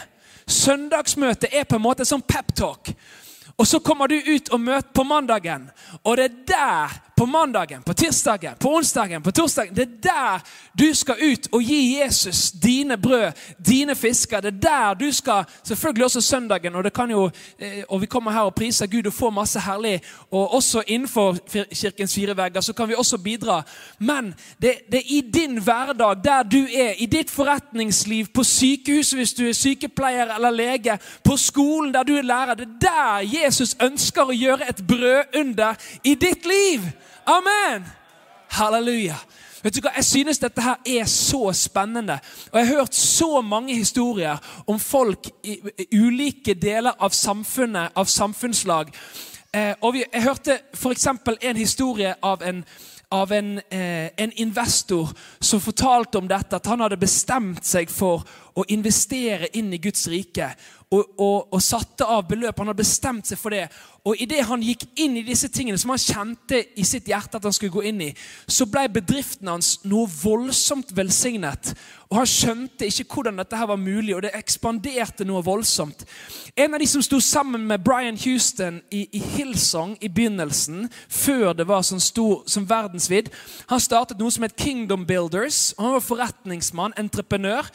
Søndagsmøtet 0.47 1.49
er 1.53 1.65
på 1.65 1.77
en 1.77 1.83
måte 1.83 2.05
som 2.05 2.23
peptalk. 2.23 2.93
Og 3.57 3.67
så 3.67 3.79
kommer 3.79 4.07
du 4.07 4.15
ut 4.15 4.49
og 4.49 4.61
møter 4.61 4.93
på 4.95 5.03
mandagen, 5.03 5.71
og 6.05 6.17
det 6.17 6.25
er 6.25 6.39
der 6.49 7.04
på 7.17 7.27
mandagen, 7.27 7.83
på 7.83 7.93
tirsdagen, 7.93 8.55
på 8.61 8.75
onsdagen, 8.77 9.23
på 9.23 9.31
torsdagen. 9.31 9.75
Det 9.75 9.83
er 9.83 9.97
der 10.03 10.43
du 10.79 10.95
skal 10.95 11.15
ut 11.23 11.49
og 11.53 11.63
gi 11.63 12.01
Jesus 12.01 12.51
dine 12.51 12.99
brød, 12.99 13.33
dine 13.67 13.95
fisker. 13.95 14.41
Det 14.41 14.55
er 14.55 14.61
der 14.61 14.95
du 14.95 15.13
skal 15.13 15.45
Selvfølgelig 15.65 16.05
også 16.05 16.21
søndagen, 16.21 16.75
og, 16.75 16.85
det 16.85 16.93
kan 16.93 17.11
jo, 17.11 17.31
eh, 17.59 17.83
og 17.89 18.01
vi 18.01 18.07
kommer 18.07 18.33
her 18.33 18.41
og 18.41 18.55
priser 18.55 18.87
Gud 18.87 19.07
og 19.07 19.13
får 19.13 19.31
masse 19.31 19.61
herlig. 19.61 20.01
Og 20.31 20.55
også 20.55 20.83
innenfor 20.87 21.37
kirkens 21.75 22.15
fire 22.15 22.37
vegger 22.37 22.61
så 22.61 22.73
kan 22.73 22.89
vi 22.89 22.95
også 22.99 23.19
bidra. 23.19 23.63
Men 23.99 24.35
det, 24.63 24.73
det 24.93 24.99
er 24.99 25.07
i 25.07 25.21
din 25.35 25.63
hverdag, 25.63 26.17
der 26.25 26.43
du 26.43 26.67
er, 26.75 26.93
i 26.99 27.07
ditt 27.07 27.31
forretningsliv, 27.31 28.27
på 28.35 28.43
sykehuset 28.43 29.19
hvis 29.19 29.35
du 29.35 29.45
er 29.49 29.53
sykepleier 29.53 30.35
eller 30.35 30.51
lege, 30.51 30.99
på 31.25 31.37
skolen 31.37 31.95
der 31.95 32.03
du 32.03 32.17
er 32.17 32.23
lærer, 32.23 32.55
det 32.55 32.69
er 32.69 32.79
der 32.81 33.43
Jesus 33.45 33.77
ønsker 33.83 34.29
å 34.29 34.37
gjøre 34.37 34.69
et 34.69 34.87
brødunder 34.87 35.75
i 36.05 36.15
ditt 36.15 36.47
liv. 36.47 36.81
Amen! 37.27 37.87
Halleluja. 38.49 39.17
Vet 39.63 39.75
du 39.75 39.81
hva? 39.81 39.95
Jeg 39.97 40.05
synes 40.05 40.39
dette 40.43 40.61
her 40.61 40.77
er 40.87 41.07
så 41.09 41.53
spennende. 41.57 42.19
Og 42.53 42.59
Jeg 42.59 42.67
har 42.69 42.77
hørt 42.77 42.95
så 42.95 43.41
mange 43.41 43.75
historier 43.75 44.37
om 44.67 44.81
folk 44.81 45.31
i, 45.43 45.57
ulike 45.93 46.55
deler 46.55 46.93
av 47.01 47.11
samfunnet, 47.17 47.97
av 47.97 48.05
samfunnslag. 48.05 48.93
Eh, 49.55 49.73
og 49.81 49.97
Jeg 49.97 50.23
hørte 50.23 50.59
f.eks. 50.75 51.07
en 51.41 51.57
historie 51.57 52.15
av 52.23 52.43
en 52.43 52.65
av 53.15 53.33
en, 53.33 53.61
eh, 53.71 54.11
en, 54.17 54.33
investor 54.33 55.09
som 55.41 55.61
fortalte 55.61 56.19
om 56.19 56.29
dette, 56.29 56.57
at 56.57 56.67
han 56.67 56.81
hadde 56.81 56.97
bestemt 56.97 57.67
seg 57.67 57.91
for 57.91 58.25
å 58.55 58.65
investere 58.71 59.51
inn 59.59 59.73
i 59.75 59.83
Guds 59.83 60.07
rike 60.11 60.53
og, 60.95 61.15
og, 61.19 61.55
og, 61.55 61.61
satte 61.63 62.07
av 62.07 62.27
beløp. 62.29 62.59
Han 62.61 62.71
hadde 62.71 62.83
bestemt 62.83 63.29
seg 63.29 63.41
for 63.41 63.55
det. 63.55 63.65
Og 64.05 64.21
idet 64.21 64.45
han 64.47 64.63
gikk 64.63 64.85
inn 65.01 65.17
i 65.17 65.25
disse 65.27 65.49
tingene 65.53 65.81
som 65.81 65.95
han 65.95 66.01
kjente 66.01 66.61
i 66.77 66.85
sitt 66.87 67.09
hjerte 67.09 67.39
at 67.39 67.47
han 67.49 67.55
skulle 67.57 67.73
gå 67.73 67.87
inn 67.89 68.03
i, 68.05 68.11
så 68.47 68.67
ble 68.69 68.85
bedriften 68.93 69.49
hans 69.49 69.79
noe 69.89 70.07
voldsomt 70.11 70.93
velsignet. 70.97 71.73
Og 72.11 72.19
Han 72.21 72.29
skjønte 72.31 72.87
ikke 72.87 73.17
hvordan 73.17 73.41
dette 73.41 73.59
her 73.59 73.67
var 73.67 73.81
mulig, 73.81 74.13
og 74.15 74.23
det 74.23 74.35
ekspanderte 74.37 75.25
noe 75.27 75.43
voldsomt. 75.43 76.05
En 76.55 76.77
av 76.77 76.83
de 76.83 76.87
som 76.87 77.03
sto 77.03 77.19
sammen 77.19 77.65
med 77.67 77.83
Brian 77.83 78.21
Houston 78.21 78.83
i, 78.93 79.09
i 79.11 79.23
Hillsong 79.35 79.97
i 80.05 80.13
begynnelsen, 80.13 80.87
før 81.09 81.57
det 81.57 81.67
var 81.67 81.83
sånn 81.83 82.05
stor 82.05 82.45
som 82.47 82.69
verdensvidd, 82.71 83.33
han 83.73 83.83
startet 83.83 84.21
noe 84.21 84.31
som 84.31 84.47
het 84.47 84.55
Kingdom 84.61 85.09
Builders. 85.09 85.73
Han 85.81 85.97
var 85.97 86.07
forretningsmann, 86.07 86.95
entreprenør. 87.01 87.73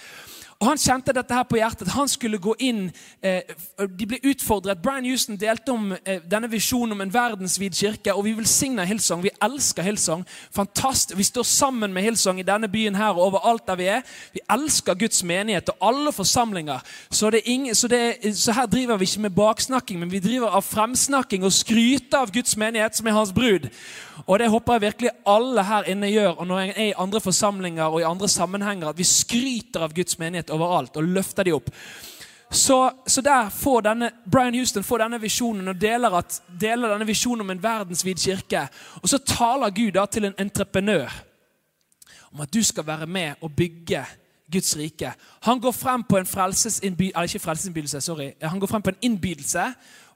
Og 0.59 0.67
Han 0.67 0.77
kjente 0.77 1.13
dette 1.15 1.31
her 1.31 1.45
på 1.47 1.55
hjertet. 1.55 1.87
Han 1.95 2.09
skulle 2.11 2.37
gå 2.37 2.51
inn 2.59 2.89
eh, 3.23 3.47
De 3.95 4.07
ble 4.09 4.17
utfordret. 4.27 4.81
Brian 4.83 5.05
Houston 5.07 5.37
delte 5.39 5.71
om 5.71 5.93
eh, 6.03 6.19
denne 6.27 6.49
visjonen 6.51 6.97
om 6.97 7.03
en 7.05 7.13
verdensvid 7.13 7.77
kirke. 7.79 8.11
Og 8.11 8.25
vi 8.25 8.33
velsigner 8.35 8.83
Hillsong. 8.89 9.23
Vi 9.23 9.31
elsker 9.45 9.87
Hillsong. 9.87 10.25
Fantastisk. 10.51 11.15
Vi 11.15 11.23
står 11.23 11.47
sammen 11.47 11.95
med 11.95 12.03
Hillsong 12.03 12.41
i 12.43 12.47
denne 12.47 12.67
byen 12.67 12.99
her 12.99 13.15
og 13.15 13.29
overalt 13.29 13.63
der 13.71 13.79
vi 13.79 13.87
er. 13.93 14.03
Vi 14.35 14.43
elsker 14.51 14.99
Guds 14.99 15.23
menighet 15.23 15.71
og 15.71 15.87
alle 15.93 16.11
forsamlinger. 16.11 16.83
Så, 17.09 17.31
ingen, 17.45 17.75
så, 17.75 17.87
det, 17.87 18.35
så 18.35 18.51
her 18.51 18.67
driver 18.67 18.99
vi 18.99 19.07
ikke 19.07 19.29
med 19.29 19.39
baksnakking, 19.39 19.99
men 19.99 20.11
vi 20.11 20.19
driver 20.19 20.59
av 20.59 20.67
fremsnakking 20.67 21.47
og 21.47 21.55
skryter 21.55 22.19
av 22.19 22.35
Guds 22.35 22.57
menighet, 22.59 22.99
som 22.99 23.07
er 23.07 23.15
hans 23.15 23.31
brud. 23.31 23.71
Og 24.27 24.39
det 24.39 24.49
håper 24.51 24.75
jeg 24.75 24.81
virkelig 24.81 25.11
alle 25.25 25.63
her 25.63 25.87
inne 25.89 26.11
gjør. 26.11 26.35
Og 26.41 26.47
når 26.47 26.59
jeg 26.59 26.73
er 26.75 26.89
i 26.91 26.97
andre 26.97 27.21
forsamlinger 27.21 27.83
og 27.83 28.01
i 28.01 28.07
andre 28.07 28.27
sammenhenger, 28.29 28.91
at 28.91 28.97
vi 28.97 29.07
skryter 29.07 29.87
av 29.87 29.93
Guds 29.95 30.19
menighet 30.19 30.48
overalt 30.53 30.97
og 30.97 31.09
løfter 31.17 31.47
de 31.47 31.55
opp. 31.55 31.69
Så, 32.51 32.91
så 33.07 33.21
der 33.21 33.49
får 33.53 33.81
denne, 33.85 34.11
Brian 34.25 34.55
Houston 34.57 34.83
får 34.83 35.03
denne 35.03 35.19
visjonen 35.21 35.67
og 35.69 35.81
deler, 35.81 36.15
at, 36.17 36.39
deler 36.61 36.95
denne 36.95 37.05
visjonen 37.05 37.45
om 37.45 37.51
en 37.53 37.61
verdensvid 37.61 38.17
kirke. 38.17 38.63
Og 39.03 39.09
så 39.09 39.19
taler 39.21 39.69
Gud 39.69 39.93
da 39.93 40.07
til 40.09 40.25
en 40.25 40.37
entreprenør 40.37 41.13
om 42.33 42.41
at 42.41 42.53
du 42.53 42.63
skal 42.63 42.85
være 42.85 43.07
med 43.09 43.41
og 43.41 43.53
bygge 43.57 44.03
Guds 44.51 44.77
rike. 44.77 45.13
Han 45.41 45.59
går 45.59 45.71
frem 45.71 46.03
på 46.03 46.17
en 46.17 46.25
frelsesinnbydelse, 46.25 48.01
sorry. 48.01 48.31
Han 48.41 48.59
går 48.59 48.67
frem 48.67 48.81
på 48.81 48.89
en 48.89 49.01
innbydelse 49.01 49.65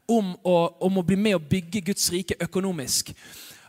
om 0.09 0.33
å, 0.43 0.55
om 0.81 0.97
å 0.97 1.05
bli 1.05 1.17
med 1.17 1.37
og 1.37 1.49
bygge 1.49 1.81
Guds 1.81 2.09
rike 2.11 2.37
økonomisk. 2.41 3.13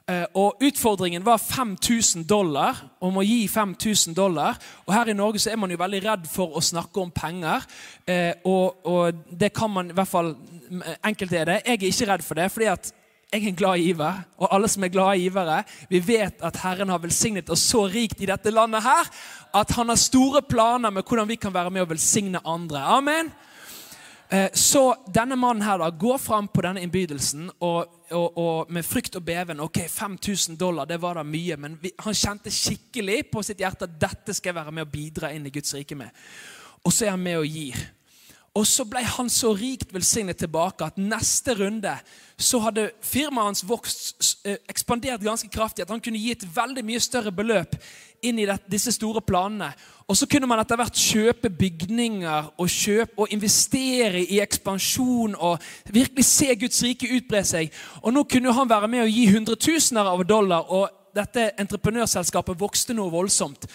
Eh, 0.04 0.24
og 0.36 0.60
Utfordringen 0.60 1.24
var 1.24 1.38
5000 1.40 2.26
dollar, 2.28 2.82
om 3.00 3.16
å 3.16 3.22
gi 3.24 3.46
5000 3.48 4.12
dollar. 4.16 4.58
Og 4.84 4.92
Her 4.92 5.08
i 5.08 5.16
Norge 5.16 5.40
så 5.40 5.52
er 5.52 5.56
man 5.56 5.72
jo 5.72 5.80
veldig 5.80 6.00
redd 6.04 6.26
for 6.28 6.58
å 6.58 6.60
snakke 6.60 7.00
om 7.00 7.12
penger. 7.14 7.64
Eh, 8.06 8.34
og, 8.44 8.84
og 8.84 9.22
det 9.30 9.54
kan 9.56 9.72
man 9.72 9.90
i 9.90 9.96
hvert 9.96 10.12
fall 10.12 10.34
Enkelte 11.04 11.38
er 11.38 11.48
det. 11.48 11.56
Jeg 11.64 11.76
er 11.76 11.88
ikke 11.88 12.06
redd 12.08 12.22
for 12.24 12.40
det. 12.40 12.50
fordi 12.52 12.68
at 12.72 12.92
jeg 13.32 13.42
er 13.42 13.48
en 13.48 13.56
glad 13.56 13.80
giver, 13.82 14.20
og 14.38 14.52
alle 14.54 14.68
som 14.70 14.84
er 14.84 14.92
glade 14.94 15.18
givere, 15.18 15.56
vi 15.90 15.98
vet 16.06 16.42
at 16.44 16.56
Herren 16.62 16.92
har 16.92 17.00
velsignet 17.02 17.50
oss 17.50 17.64
så 17.66 17.86
rikt 17.90 18.20
i 18.22 18.28
dette 18.30 18.52
landet 18.52 18.84
her 18.84 19.08
at 19.54 19.72
han 19.74 19.90
har 19.90 19.98
store 19.98 20.42
planer 20.46 20.92
med 20.94 21.02
hvordan 21.02 21.28
vi 21.28 21.38
kan 21.40 21.54
være 21.54 21.72
med 21.74 21.82
å 21.82 21.88
velsigne 21.90 22.42
andre. 22.44 22.78
Amen. 22.78 23.32
Eh, 24.28 24.50
så 24.52 24.94
denne 25.14 25.36
mannen 25.36 25.62
her 25.62 25.78
da 25.78 25.90
går 25.90 26.18
fram 26.18 26.48
på 26.48 26.62
denne 26.64 26.82
innbydelsen 26.84 27.50
og, 27.58 27.90
og, 28.10 28.38
og 28.40 28.72
med 28.72 28.86
frykt 28.86 29.18
og 29.20 29.24
beven. 29.24 29.60
ok, 29.60 29.84
5000 29.88 30.56
dollar, 30.58 30.88
det 30.88 31.00
var 31.02 31.20
da 31.20 31.22
mye, 31.22 31.56
men 31.60 31.76
vi, 31.82 31.92
han 31.98 32.16
kjente 32.16 32.52
skikkelig 32.52 33.26
på 33.32 33.42
sitt 33.44 33.60
hjerte 33.60 33.88
at 33.88 33.98
dette 34.00 34.34
skal 34.34 34.52
jeg 34.52 34.60
være 34.62 34.72
med 34.72 34.86
å 34.86 34.92
bidra 34.92 35.32
inn 35.32 35.46
i 35.46 35.52
Guds 35.52 35.74
rike 35.76 35.98
med. 35.98 36.10
Og 36.84 36.92
så 36.92 37.06
er 37.06 37.14
han 37.14 37.22
med 37.22 37.38
og 37.42 37.46
gir. 37.48 37.78
Og 38.54 38.66
så 38.70 38.84
ble 38.86 39.02
han 39.02 39.28
så 39.32 39.50
rikt 39.58 39.90
velsignet 39.90 40.38
tilbake 40.38 40.86
at 40.86 40.98
neste 41.00 41.56
runde 41.58 41.90
så 42.38 42.60
hadde 42.62 42.92
firmaet 43.02 43.50
hans 43.50 43.64
vokst, 43.66 44.14
eh, 44.46 44.60
ekspandert 44.70 45.24
ganske 45.24 45.50
kraftig. 45.50 45.82
At 45.82 45.90
han 45.90 46.00
kunne 46.00 46.20
gi 46.22 46.30
et 46.30 46.46
veldig 46.56 46.84
mye 46.86 47.02
større 47.02 47.32
beløp 47.34 47.74
inn 48.24 48.40
i 48.42 48.48
disse 48.70 48.92
store 48.94 49.22
planene. 49.24 49.70
Og 50.08 50.18
så 50.18 50.28
kunne 50.28 50.48
man 50.48 50.60
etter 50.60 50.76
hvert 50.76 50.98
kjøpe 51.00 51.48
bygninger 51.54 52.50
og, 52.58 52.66
kjøpe, 52.68 53.16
og 53.16 53.32
investere 53.32 54.20
i 54.20 54.40
ekspansjon 54.44 55.36
og 55.38 55.62
virkelig 55.92 56.26
se 56.28 56.50
Guds 56.60 56.82
rike 56.84 57.08
utbre 57.16 57.40
seg. 57.46 57.72
Og 58.02 58.12
nå 58.12 58.26
kunne 58.28 58.52
han 58.52 58.70
være 58.70 58.90
med 58.92 59.06
og 59.06 59.14
gi 59.14 59.24
hundretusener 59.32 60.12
av 60.12 60.24
dollar, 60.28 60.68
og 60.68 60.90
dette 61.14 61.52
entreprenørselskapet 61.62 62.60
vokste 62.60 62.96
noe 62.96 63.12
voldsomt. 63.12 63.68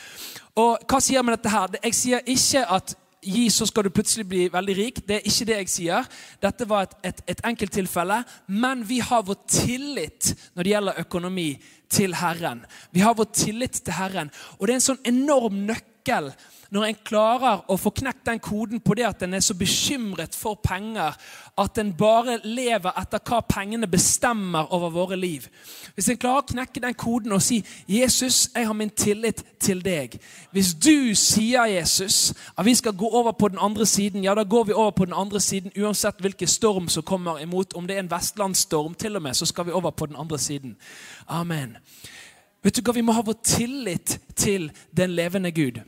Og 0.59 0.77
hva 0.89 0.99
sier 1.01 1.23
man 1.23 1.37
dette 1.37 1.53
her? 1.53 1.79
Jeg 1.81 1.95
sier 1.97 2.25
ikke 2.27 2.65
at 2.77 2.93
gi, 3.21 3.49
så 3.51 3.67
skal 3.67 3.85
du 3.85 3.93
plutselig 3.93 4.25
bli 4.29 4.47
veldig 4.51 4.75
rik. 4.77 5.01
Det 5.07 5.19
er 5.19 5.27
ikke 5.27 5.47
det 5.49 5.57
jeg 5.57 5.71
sier. 5.73 6.07
Dette 6.41 6.67
var 6.69 6.87
et, 6.87 6.95
et, 7.11 7.21
et 7.35 7.43
enkelttilfelle. 7.51 8.21
Men 8.47 8.85
vi 8.87 9.01
har 9.03 9.25
vår 9.27 9.41
tillit 9.49 10.33
når 10.55 10.63
det 10.63 10.73
gjelder 10.75 11.03
økonomi, 11.05 11.51
til 11.89 12.13
Herren. 12.13 12.59
Vi 12.93 13.01
har 13.01 13.15
vår 13.17 13.31
tillit 13.33 13.79
til 13.81 13.95
Herren. 13.97 14.29
Og 14.59 14.67
det 14.67 14.75
er 14.75 14.77
en 14.77 14.83
sånn 14.91 15.07
enorm 15.09 15.63
nøkkel 15.65 15.98
når 16.69 16.85
en 16.85 16.97
klarer 17.05 17.63
å 17.71 17.77
få 17.81 17.91
knekt 17.97 18.27
den 18.27 18.39
koden 18.43 18.81
på 18.85 18.93
det 18.97 19.07
at 19.07 19.23
en 19.25 19.33
er 19.33 19.41
så 19.41 19.55
bekymret 19.57 20.35
for 20.37 20.59
penger 20.61 21.15
at 21.59 21.79
en 21.81 21.89
bare 21.97 22.37
lever 22.45 22.93
etter 23.01 23.23
hva 23.25 23.39
pengene 23.41 23.89
bestemmer 23.89 24.69
over 24.75 24.93
våre 24.93 25.17
liv. 25.19 25.47
Hvis 25.95 26.11
en 26.13 26.19
klarer 26.21 26.43
å 26.43 26.49
knekke 26.51 26.83
den 26.83 26.93
koden 26.93 27.33
og 27.33 27.41
si 27.41 27.63
'Jesus, 27.87 28.49
jeg 28.55 28.67
har 28.67 28.73
min 28.73 28.89
tillit 28.89 29.43
til 29.59 29.81
deg'. 29.81 30.19
Hvis 30.51 30.73
du 30.73 31.15
sier, 31.15 31.65
Jesus, 31.65 32.33
at 32.57 32.65
vi 32.65 32.75
skal 32.75 32.93
gå 32.93 33.09
over 33.09 33.31
på 33.31 33.47
den 33.47 33.59
andre 33.61 33.85
siden, 33.85 34.23
ja, 34.23 34.35
da 34.35 34.43
går 34.43 34.63
vi 34.63 34.73
over 34.73 34.91
på 34.91 35.05
den 35.05 35.13
andre 35.13 35.39
siden 35.39 35.71
uansett 35.77 36.21
hvilken 36.21 36.47
storm 36.47 36.87
som 36.87 37.03
kommer 37.03 37.39
imot. 37.39 37.73
Om 37.73 37.87
det 37.87 37.95
er 37.95 37.99
en 37.99 38.11
vestlandsstorm, 38.11 38.93
til 38.93 39.15
og 39.15 39.21
med, 39.21 39.33
så 39.33 39.45
skal 39.45 39.65
vi 39.65 39.71
over 39.71 39.91
på 39.91 40.05
den 40.05 40.15
andre 40.15 40.37
siden. 40.37 40.77
Amen. 41.27 41.77
Vet 42.63 42.75
du 42.75 42.81
hva, 42.81 42.93
Vi 42.93 43.01
må 43.01 43.11
ha 43.11 43.21
vår 43.21 43.39
tillit 43.43 44.19
til 44.35 44.71
den 44.97 45.09
levende 45.09 45.51
Gud. 45.51 45.81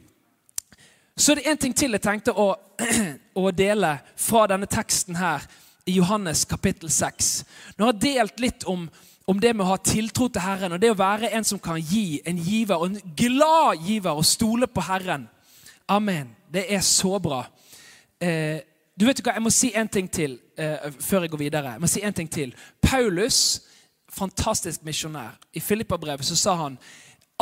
Så 1.17 1.35
det 1.35 1.41
er 1.41 1.43
det 1.43 1.51
én 1.51 1.61
ting 1.61 1.75
til 1.75 1.91
jeg 1.91 2.03
tenkte 2.03 2.33
å, 2.33 2.53
å, 3.41 3.51
dele 3.51 3.97
fra 4.15 4.45
denne 4.49 4.69
teksten 4.69 5.17
her 5.19 5.43
i 5.85 5.97
Johannes 5.97 6.45
kapittel 6.47 6.91
6. 6.91 7.31
Nå 7.77 7.87
har 7.87 7.95
jeg 7.97 8.15
delt 8.15 8.39
litt 8.39 8.65
om, 8.69 8.87
om, 9.27 9.39
det 9.39 9.53
med 9.53 9.65
å 9.65 9.71
ha 9.73 9.77
tiltro 9.83 10.29
til 10.29 10.43
Herren 10.45 10.77
og 10.77 10.81
det 10.81 10.93
å 10.93 10.97
være 10.97 11.33
en 11.35 11.45
som 11.47 11.59
kan 11.59 11.79
gi, 11.81 12.21
en 12.25 12.39
giver, 12.39 12.77
og 12.77 12.91
en 12.91 13.15
glad 13.17 13.83
giver, 13.83 14.15
og 14.15 14.25
stole 14.25 14.69
på 14.71 14.85
Herren. 14.87 15.27
Amen. 15.91 16.31
Det 16.51 16.65
er 16.71 16.83
så 16.85 17.17
bra. 17.19 17.43
Eh, 18.21 18.61
du 18.95 19.05
vet 19.07 19.21
hva, 19.23 19.33
Jeg 19.33 19.43
må 19.43 19.51
si 19.53 19.71
en 19.75 19.89
ting 19.89 20.07
til 20.11 20.37
eh, 20.59 20.91
før 20.99 21.25
jeg 21.25 21.33
går 21.33 21.43
videre. 21.43 21.75
Jeg 21.75 21.83
må 21.83 21.89
si 21.91 22.03
en 22.05 22.15
ting 22.15 22.29
til. 22.31 22.55
Paulus, 22.81 23.61
fantastisk 24.11 24.83
misjonær, 24.87 25.39
i 25.53 25.59
Filippabrevet 25.59 26.27
så 26.27 26.37
sa 26.39 26.55
han 26.63 26.79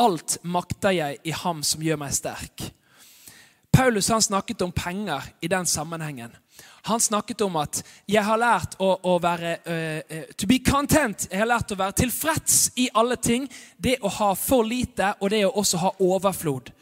Alt 0.00 0.38
makter 0.42 0.94
jeg 0.96 1.18
i 1.28 1.32
ham 1.36 1.60
som 1.66 1.82
gjør 1.84 1.98
meg 2.00 2.14
sterk. 2.16 2.70
Paulus 3.72 4.08
han 4.08 4.22
snakket 4.22 4.62
om 4.62 4.72
penger 4.72 5.22
i 5.40 5.48
den 5.48 5.66
sammenhengen. 5.66 6.30
Han 6.82 7.00
snakket 7.00 7.40
om 7.40 7.56
at 7.56 7.82
'jeg 8.06 8.24
har 8.24 8.36
lært 8.36 8.74
å, 8.78 8.98
å 9.02 9.18
være 9.18 9.56
uh, 9.66 10.34
to 10.36 10.46
be 10.46 10.58
content'. 10.58 11.28
Jeg 11.30 11.38
har 11.38 11.46
lært 11.46 11.72
å 11.72 11.76
være 11.78 11.92
tilfreds 11.92 12.70
i 12.76 12.88
alle 12.94 13.16
ting. 13.16 13.48
Det 13.76 13.98
å 14.00 14.08
ha 14.08 14.34
for 14.34 14.64
lite 14.64 15.14
og 15.20 15.30
det 15.30 15.44
å 15.46 15.52
også 15.52 15.76
ha 15.76 15.90
overflod. 16.00 16.72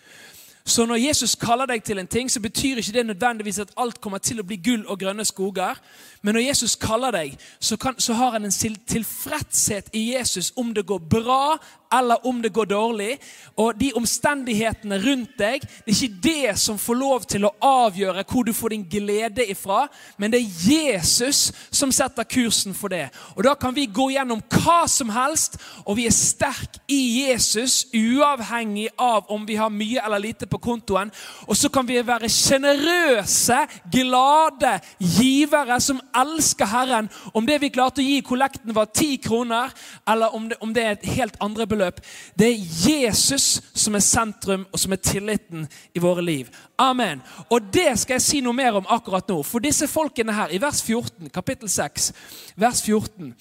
Så 0.68 0.84
når 0.86 1.00
Jesus 1.00 1.32
kaller 1.34 1.66
deg 1.66 1.80
til 1.82 1.98
en 1.98 2.06
ting, 2.06 2.28
så 2.30 2.40
betyr 2.44 2.76
ikke 2.76 2.92
det 2.92 3.06
nødvendigvis 3.06 3.58
at 3.58 3.70
alt 3.80 4.00
kommer 4.04 4.18
til 4.20 4.42
å 4.42 4.44
bli 4.44 4.58
gull 4.60 4.84
og 4.84 4.98
grønne 5.00 5.24
skoger. 5.24 5.80
Men 6.22 6.34
når 6.36 6.44
Jesus 6.50 6.76
kaller 6.76 7.14
deg, 7.14 7.38
så, 7.60 7.78
kan, 7.80 7.96
så 7.98 8.12
har 8.18 8.34
han 8.36 8.44
en 8.44 8.76
tilfredshet 8.86 9.88
i 9.96 10.10
Jesus 10.12 10.52
om 10.56 10.74
det 10.76 10.84
går 10.86 10.98
bra 11.08 11.56
eller 11.92 12.26
om 12.26 12.42
det 12.42 12.52
går 12.52 12.64
dårlig. 12.64 13.16
Og 13.56 13.80
de 13.80 13.92
omstendighetene 13.96 14.98
rundt 15.02 15.38
deg, 15.38 15.64
det 15.86 15.94
er 15.94 16.02
ikke 16.02 16.22
det 16.22 16.58
som 16.60 16.78
får 16.78 16.98
lov 17.00 17.24
til 17.30 17.46
å 17.48 17.54
avgjøre 17.64 18.24
hvor 18.28 18.44
du 18.44 18.52
får 18.52 18.74
din 18.74 18.84
glede 18.90 19.46
ifra, 19.48 19.86
men 20.18 20.32
det 20.32 20.42
er 20.42 20.58
Jesus 20.68 21.48
som 21.70 21.92
setter 21.94 22.28
kursen 22.28 22.76
for 22.76 22.92
det. 22.92 23.08
Og 23.36 23.44
da 23.46 23.54
kan 23.54 23.74
vi 23.74 23.86
gå 23.86 24.10
gjennom 24.12 24.42
hva 24.58 24.82
som 24.90 25.08
helst, 25.14 25.58
og 25.86 25.96
vi 25.96 26.08
er 26.10 26.14
sterke 26.14 26.82
i 26.92 27.00
Jesus, 27.24 27.86
uavhengig 27.94 28.88
av 28.98 29.30
om 29.32 29.46
vi 29.48 29.56
har 29.56 29.72
mye 29.72 30.04
eller 30.04 30.22
lite 30.22 30.46
på 30.46 30.57
kontoen. 30.62 31.12
Og 31.46 31.56
så 31.56 31.70
kan 31.72 31.86
vi 31.88 32.00
være 32.06 32.28
sjenerøse, 32.32 33.58
glade 33.92 34.74
givere 34.98 35.80
som 35.80 36.00
elsker 36.16 36.68
Herren. 36.68 37.10
Om 37.34 37.46
det 37.46 37.60
vi 37.62 37.72
klarte 37.74 38.02
å 38.02 38.06
gi 38.06 38.18
i 38.18 38.26
kollekten 38.26 38.74
var 38.76 38.90
ti 38.92 39.16
kroner, 39.22 39.72
eller 40.08 40.34
om 40.34 40.48
det, 40.48 40.58
om 40.64 40.74
det 40.74 40.84
er 40.84 40.96
et 40.96 41.08
helt 41.18 41.38
andre 41.44 41.66
beløp. 41.66 42.02
Det 42.38 42.50
er 42.50 42.66
Jesus 42.88 43.48
som 43.74 43.94
er 43.94 44.04
sentrum, 44.04 44.66
og 44.72 44.80
som 44.80 44.92
er 44.92 45.02
tilliten 45.02 45.66
i 45.94 46.02
våre 46.02 46.24
liv. 46.24 46.52
Amen. 46.78 47.22
Og 47.50 47.72
det 47.72 47.90
skal 47.98 48.18
jeg 48.18 48.26
si 48.26 48.42
noe 48.44 48.56
mer 48.56 48.78
om 48.78 48.86
akkurat 48.88 49.28
nå. 49.28 49.40
For 49.46 49.64
disse 49.64 49.88
folkene 49.90 50.34
her, 50.34 50.52
i 50.54 50.62
vers 50.62 50.82
14, 50.84 51.30
kapittel 51.34 51.70
6, 51.72 52.12
vers 52.56 52.82
14 52.84 53.34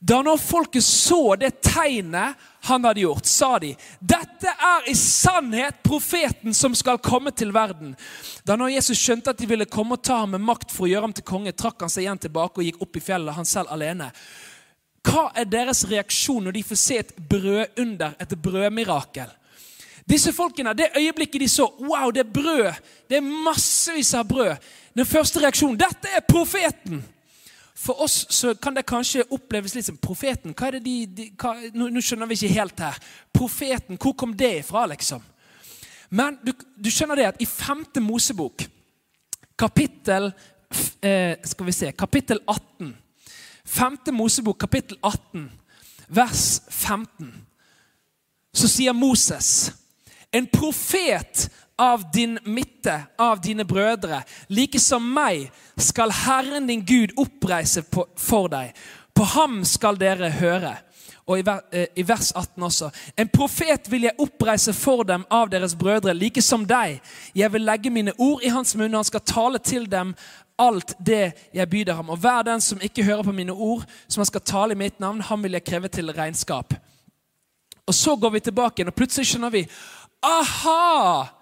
da 0.00 0.22
når 0.24 0.38
folket 0.40 0.84
så 0.84 1.34
det 1.36 1.58
tegnet 1.60 2.38
han 2.64 2.84
hadde 2.88 3.02
gjort, 3.02 3.26
sa 3.28 3.58
de 3.60 3.74
dette 4.00 4.48
er 4.48 4.86
i 4.88 4.94
sannhet 4.96 5.82
profeten 5.84 6.56
som 6.56 6.72
skal 6.76 7.02
komme 7.04 7.32
til 7.36 7.52
verden. 7.52 7.92
Da 8.48 8.56
når 8.56 8.72
Jesus 8.78 9.00
skjønte 9.00 9.34
at 9.34 9.40
de 9.40 9.48
ville 9.50 9.68
komme 9.68 9.98
og 9.98 10.04
ta 10.04 10.22
ham 10.22 10.32
med 10.32 10.44
makt 10.44 10.72
for 10.72 10.88
å 10.88 10.90
gjøre 10.90 11.10
ham 11.10 11.16
til 11.16 11.28
konge, 11.28 11.52
trakk 11.52 11.84
han 11.84 11.92
seg 11.92 12.06
igjen 12.06 12.22
tilbake 12.24 12.62
og 12.62 12.70
gikk 12.70 12.80
opp 12.80 12.96
i 12.96 13.04
fjellet, 13.04 13.36
han 13.36 13.48
selv 13.48 13.76
alene. 13.76 14.08
Hva 15.04 15.28
er 15.36 15.52
deres 15.52 15.84
reaksjon 15.88 16.48
når 16.48 16.56
de 16.56 16.64
får 16.70 16.80
se 16.80 16.98
et 17.02 17.14
brødunder, 17.28 18.16
et 18.20 18.34
brødmirakel? 18.40 19.36
Disse 20.08 20.32
folkene, 20.32 20.72
Det 20.74 20.90
øyeblikket 20.96 21.40
de 21.44 21.48
så 21.48 21.68
wow, 21.78 22.10
det 22.10 22.24
er 22.24 22.32
brød, 22.32 22.72
det 23.08 23.20
er 23.20 23.32
massevis 23.44 24.14
av 24.14 24.24
brød 24.26 24.56
Den 24.96 25.06
første 25.06 25.40
reaksjonen 25.44 25.78
dette 25.78 26.08
er 26.08 26.24
profeten! 26.24 27.04
For 27.80 28.02
oss 28.02 28.26
så 28.28 28.54
kan 28.54 28.74
det 28.76 28.84
kanskje 28.88 29.24
oppleves 29.32 29.74
litt 29.74 29.86
som 29.88 29.96
profeten. 29.96 30.52
Hva 30.52 30.68
er 30.68 30.76
det 30.76 30.82
de, 30.84 30.96
de 31.16 31.28
hva, 31.40 31.54
nå, 31.72 31.88
nå, 31.88 32.02
skjønner 32.04 32.28
vi 32.28 32.36
ikke 32.36 32.58
helt 32.58 32.82
her. 32.84 32.98
Profeten, 33.32 33.96
hvor 33.96 34.12
kom 34.20 34.34
det 34.36 34.50
ifra, 34.58 34.84
liksom? 34.90 35.22
Men 36.12 36.36
du, 36.44 36.52
du 36.76 36.90
skjønner 36.92 37.16
det 37.16 37.28
at 37.30 37.40
i 37.40 37.48
femte 37.48 38.02
Mosebok, 38.04 38.66
kapittel 39.60 40.28
eh, 41.04 41.36
Skal 41.46 41.66
vi 41.68 41.74
se 41.76 41.92
Kapittel 41.96 42.40
18. 42.44 42.92
Femte 43.64 44.12
Mosebok, 44.12 44.58
kapittel 44.58 44.98
18, 45.02 45.48
vers 46.08 46.44
15. 46.68 47.32
Så 48.52 48.68
sier 48.68 48.92
Moses 48.96 49.70
en 50.34 50.46
profet 50.50 51.46
av 51.80 52.04
din 52.12 52.38
midte, 52.44 53.02
av 53.18 53.40
dine 53.40 53.64
brødre. 53.64 54.22
Like 54.52 54.80
som 54.80 55.06
meg 55.14 55.46
skal 55.80 56.12
Herren 56.12 56.66
din 56.68 56.84
Gud 56.84 57.14
oppreise 57.16 57.82
på, 57.82 58.04
for 58.20 58.50
deg. 58.52 58.74
På 59.16 59.24
ham 59.24 59.62
skal 59.64 59.96
dere 60.00 60.28
høre. 60.36 60.74
Og 61.24 61.38
i, 61.38 61.44
eh, 61.72 62.06
vers 62.06 62.32
18 62.32 62.62
også. 62.62 62.90
En 63.16 63.28
profet 63.28 63.90
vil 63.90 64.02
jeg 64.02 64.18
oppreise 64.18 64.72
for 64.72 65.04
dem 65.04 65.24
av 65.30 65.48
deres 65.48 65.74
brødre, 65.74 66.14
like 66.14 66.42
som 66.42 66.66
deg. 66.66 67.00
Jeg 67.34 67.52
vil 67.52 67.64
legge 67.64 67.90
mine 67.90 68.12
ord 68.18 68.42
i 68.42 68.48
hans 68.48 68.74
munn, 68.74 68.94
og 68.94 68.98
han 68.98 69.04
skal 69.04 69.20
tale 69.20 69.58
til 69.58 69.90
dem 69.90 70.14
alt 70.58 70.94
det 70.98 71.32
jeg 71.54 71.70
byder 71.70 71.94
ham. 71.94 72.10
Og 72.10 72.18
hver 72.18 72.42
den 72.42 72.60
som 72.60 72.80
ikke 72.80 73.04
hører 73.04 73.22
på 73.22 73.32
mine 73.32 73.52
ord, 73.52 73.84
som 74.08 74.20
han 74.20 74.26
skal 74.26 74.40
tale 74.40 74.72
i 74.72 74.76
mitt 74.76 75.00
navn, 75.00 75.20
han 75.20 75.42
vil 75.42 75.52
jeg 75.52 75.64
kreve 75.64 75.88
til 75.88 76.12
regnskap. 76.12 76.74
Og 77.86 77.94
så 77.94 78.16
går 78.16 78.30
vi 78.30 78.40
tilbake, 78.40 78.74
igjen, 78.78 78.88
og 78.88 78.94
plutselig 78.94 79.26
skjønner 79.26 79.50
vi 79.50 79.68
Aha! 80.22 81.39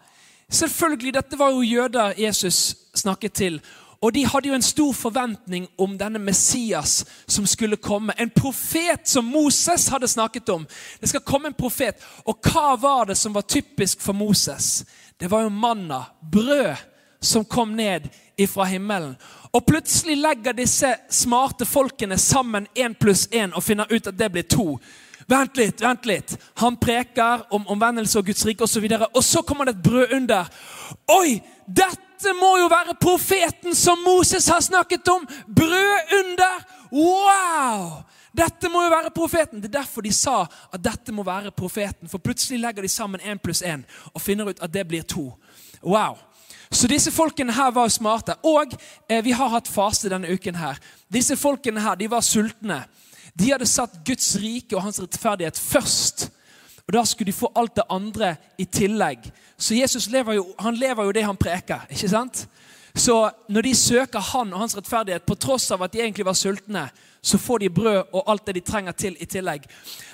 Selvfølgelig, 0.52 1.14
dette 1.14 1.38
var 1.38 1.50
jo 1.50 1.62
jøder 1.62 2.14
Jesus 2.18 2.76
snakket 2.94 3.32
til. 3.32 3.60
Og 4.00 4.14
de 4.14 4.26
hadde 4.26 4.48
jo 4.48 4.54
en 4.54 4.62
stor 4.62 4.92
forventning 4.92 5.66
om 5.78 5.96
denne 5.98 6.20
Messias 6.22 7.04
som 7.26 7.46
skulle 7.46 7.76
komme. 7.76 8.14
En 8.18 8.30
profet 8.30 9.08
som 9.08 9.24
Moses 9.24 9.88
hadde 9.88 10.08
snakket 10.08 10.48
om. 10.48 10.66
Det 11.00 11.08
skal 11.08 11.20
komme 11.20 11.50
en 11.50 11.58
profet. 11.58 11.98
Og 12.24 12.38
hva 12.46 12.76
var 12.78 13.10
det 13.10 13.16
som 13.18 13.34
var 13.34 13.42
typisk 13.42 14.00
for 14.00 14.12
Moses? 14.12 14.84
Det 15.18 15.30
var 15.30 15.42
jo 15.42 15.48
manna, 15.48 16.04
brød, 16.32 16.76
som 17.20 17.44
kom 17.44 17.74
ned 17.76 18.06
ifra 18.36 18.64
himmelen. 18.64 19.16
Og 19.52 19.66
plutselig 19.66 20.16
legger 20.16 20.54
disse 20.54 20.94
smarte 21.10 21.66
folkene 21.66 22.18
sammen 22.18 22.68
én 22.74 22.94
pluss 22.94 23.26
én 23.32 23.52
og 23.56 23.64
finner 23.64 23.90
ut 23.90 24.06
at 24.06 24.18
det 24.18 24.30
blir 24.32 24.46
to. 24.46 24.78
Vent 25.28 25.56
litt, 25.60 25.80
vent 25.84 26.06
litt. 26.08 26.34
Han 26.62 26.76
preker 26.80 27.44
om 27.52 27.66
omvendelse 27.68 28.18
og 28.20 28.30
Guds 28.30 28.46
rike 28.48 28.64
osv. 28.64 28.84
Og, 28.84 28.94
så 28.98 29.08
og 29.12 29.24
så 29.24 29.42
kommer 29.44 29.68
det 29.68 29.76
et 29.76 29.82
brød 29.84 30.14
under. 30.16 30.48
Oi! 31.12 31.40
Dette 31.68 32.32
må 32.38 32.54
jo 32.62 32.68
være 32.72 32.96
profeten 32.96 33.76
som 33.76 34.00
Moses 34.06 34.48
har 34.48 34.62
snakket 34.64 35.08
om! 35.12 35.26
Brød 35.46 36.14
under! 36.20 36.62
Wow! 36.92 38.06
Dette 38.32 38.70
må 38.72 38.86
jo 38.86 38.92
være 38.92 39.12
profeten. 39.12 39.60
Det 39.60 39.68
er 39.68 39.80
derfor 39.82 40.06
de 40.06 40.12
sa 40.16 40.46
at 40.46 40.80
dette 40.80 41.12
må 41.12 41.24
være 41.26 41.52
profeten. 41.52 42.08
For 42.08 42.24
plutselig 42.24 42.62
legger 42.62 42.82
de 42.82 42.88
sammen 42.88 43.20
én 43.20 43.40
pluss 43.42 43.60
én 43.62 43.84
og 44.14 44.22
finner 44.24 44.48
ut 44.48 44.62
at 44.64 44.72
det 44.72 44.86
blir 44.88 45.04
to. 45.04 45.32
Wow. 45.82 46.16
Så 46.70 46.88
disse 46.88 47.12
folkene 47.12 47.52
her 47.52 47.70
var 47.76 47.88
smarte. 47.92 48.36
Og 48.44 48.72
eh, 49.08 49.24
vi 49.24 49.36
har 49.36 49.52
hatt 49.52 49.68
faste 49.68 50.08
denne 50.08 50.32
uken 50.32 50.56
her. 50.56 50.80
Disse 51.12 51.36
folkene 51.36 51.84
her, 51.84 52.00
de 52.00 52.10
var 52.10 52.24
sultne. 52.24 52.82
De 53.34 53.50
hadde 53.52 53.66
satt 53.66 54.00
Guds 54.06 54.36
rike 54.40 54.76
og 54.76 54.82
hans 54.82 55.00
rettferdighet 55.02 55.58
først. 55.58 56.28
Og 56.86 56.92
Da 56.92 57.04
skulle 57.04 57.26
de 57.26 57.36
få 57.36 57.52
alt 57.56 57.76
det 57.76 57.84
andre 57.90 58.36
i 58.58 58.64
tillegg. 58.64 59.32
Så 59.58 59.74
Jesus 59.74 60.08
lever 60.08 60.32
jo, 60.32 60.46
han 60.58 60.74
lever 60.74 61.04
jo 61.04 61.12
det 61.12 61.24
han 61.24 61.36
preker. 61.36 61.86
ikke 61.90 62.08
sant? 62.08 62.48
Så 62.94 63.30
når 63.48 63.62
de 63.62 63.74
søker 63.74 64.18
han 64.18 64.52
og 64.52 64.58
hans 64.58 64.76
rettferdighet, 64.76 65.26
på 65.26 65.34
tross 65.34 65.70
av 65.70 65.82
at 65.82 65.92
de 65.92 66.00
egentlig 66.00 66.24
var 66.26 66.32
sultne, 66.32 66.88
så 67.22 67.38
får 67.38 67.58
de 67.58 67.70
brød 67.70 68.02
og 68.12 68.30
alt 68.30 68.46
det 68.46 68.54
de 68.54 68.60
trenger 68.60 68.92
til 68.92 69.16
i 69.20 69.26
tillegg. 69.26 69.66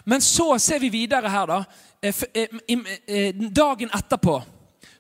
Men 0.05 0.21
så 0.21 0.59
ser 0.59 0.79
vi 0.79 0.89
videre 0.89 1.31
her, 1.31 1.47
da. 1.47 1.63
Eh, 2.03 2.23
eh, 2.35 2.49
eh, 3.07 3.35
dagen 3.35 3.91
etterpå 3.95 4.43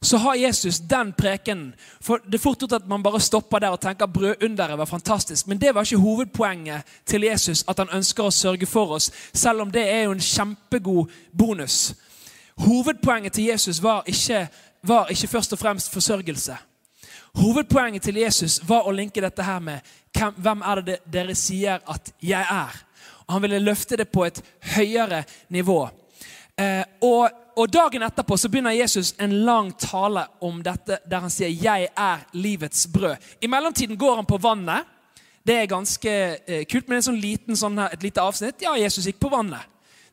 så 0.01 0.16
har 0.16 0.35
Jesus 0.35 0.79
den 0.79 1.12
prekenen. 1.12 1.75
For 2.01 2.20
Det 2.27 2.35
er 2.35 2.42
fort 2.42 2.59
gjort 2.59 2.73
at 2.73 2.88
man 2.88 3.03
bare 3.03 3.20
stopper 3.20 3.59
der 3.59 3.68
og 3.68 3.81
tenker 3.81 4.07
brødunderet 4.07 4.79
var 4.79 4.85
fantastisk. 4.85 5.47
Men 5.47 5.59
det 5.59 5.75
var 5.75 5.83
ikke 5.83 5.97
hovedpoenget 5.97 6.83
til 7.07 7.23
Jesus, 7.23 7.64
at 7.68 7.79
han 7.79 7.88
ønsker 7.92 8.25
å 8.25 8.31
sørge 8.31 8.66
for 8.66 8.97
oss. 8.97 9.11
Selv 9.33 9.61
om 9.61 9.70
det 9.70 9.88
er 9.88 10.03
jo 10.03 10.12
en 10.12 10.20
kjempegod 10.20 11.11
bonus. 11.38 11.94
Hovedpoenget 12.57 13.33
til 13.33 13.44
Jesus 13.44 13.83
var 13.83 14.03
ikke, 14.07 14.49
var 14.83 15.11
ikke 15.11 15.29
først 15.29 15.53
og 15.53 15.59
fremst 15.59 15.92
forsørgelse. 15.92 16.57
Hovedpoenget 17.35 18.03
til 18.03 18.16
Jesus 18.16 18.61
var 18.68 18.87
å 18.87 18.92
linke 18.94 19.20
dette 19.20 19.42
her 19.42 19.59
med 19.59 19.81
hvem 20.14 20.61
er 20.62 20.81
det 20.87 20.99
dere 21.11 21.35
sier 21.35 21.81
at 21.90 22.12
jeg 22.23 22.47
er. 22.51 22.77
Og 23.27 23.35
han 23.35 23.42
ville 23.42 23.59
løfte 23.59 23.97
det 23.97 24.09
på 24.09 24.25
et 24.25 24.42
høyere 24.77 25.25
nivå. 25.49 25.88
Eh, 26.59 26.85
og 27.03 27.31
og 27.57 27.71
Dagen 27.73 28.03
etterpå 28.03 28.37
så 28.38 28.49
begynner 28.51 28.75
Jesus 28.75 29.12
en 29.23 29.33
lang 29.47 29.71
tale 29.79 30.27
om 30.43 30.62
dette, 30.62 30.99
der 31.11 31.21
han 31.21 31.31
sier 31.31 31.49
'Jeg 31.49 31.88
er 31.97 32.19
livets 32.33 32.87
brød'. 32.87 33.17
I 33.40 33.47
mellomtiden 33.47 33.97
går 33.97 34.17
han 34.17 34.27
på 34.27 34.38
vannet. 34.38 34.85
Det 35.47 35.55
er 35.55 35.67
ganske 35.67 36.11
eh, 36.49 36.64
kult, 36.64 36.88
men 36.88 36.97
en 36.97 37.03
sånn 37.03 37.21
liten, 37.21 37.57
sånn 37.57 37.79
her, 37.79 37.88
et 37.93 38.03
lite 38.03 38.21
avsnitt. 38.21 38.62
Ja, 38.62 38.77
Jesus 38.77 39.07
gikk 39.07 39.21
på 39.21 39.29
vannet. 39.29 39.61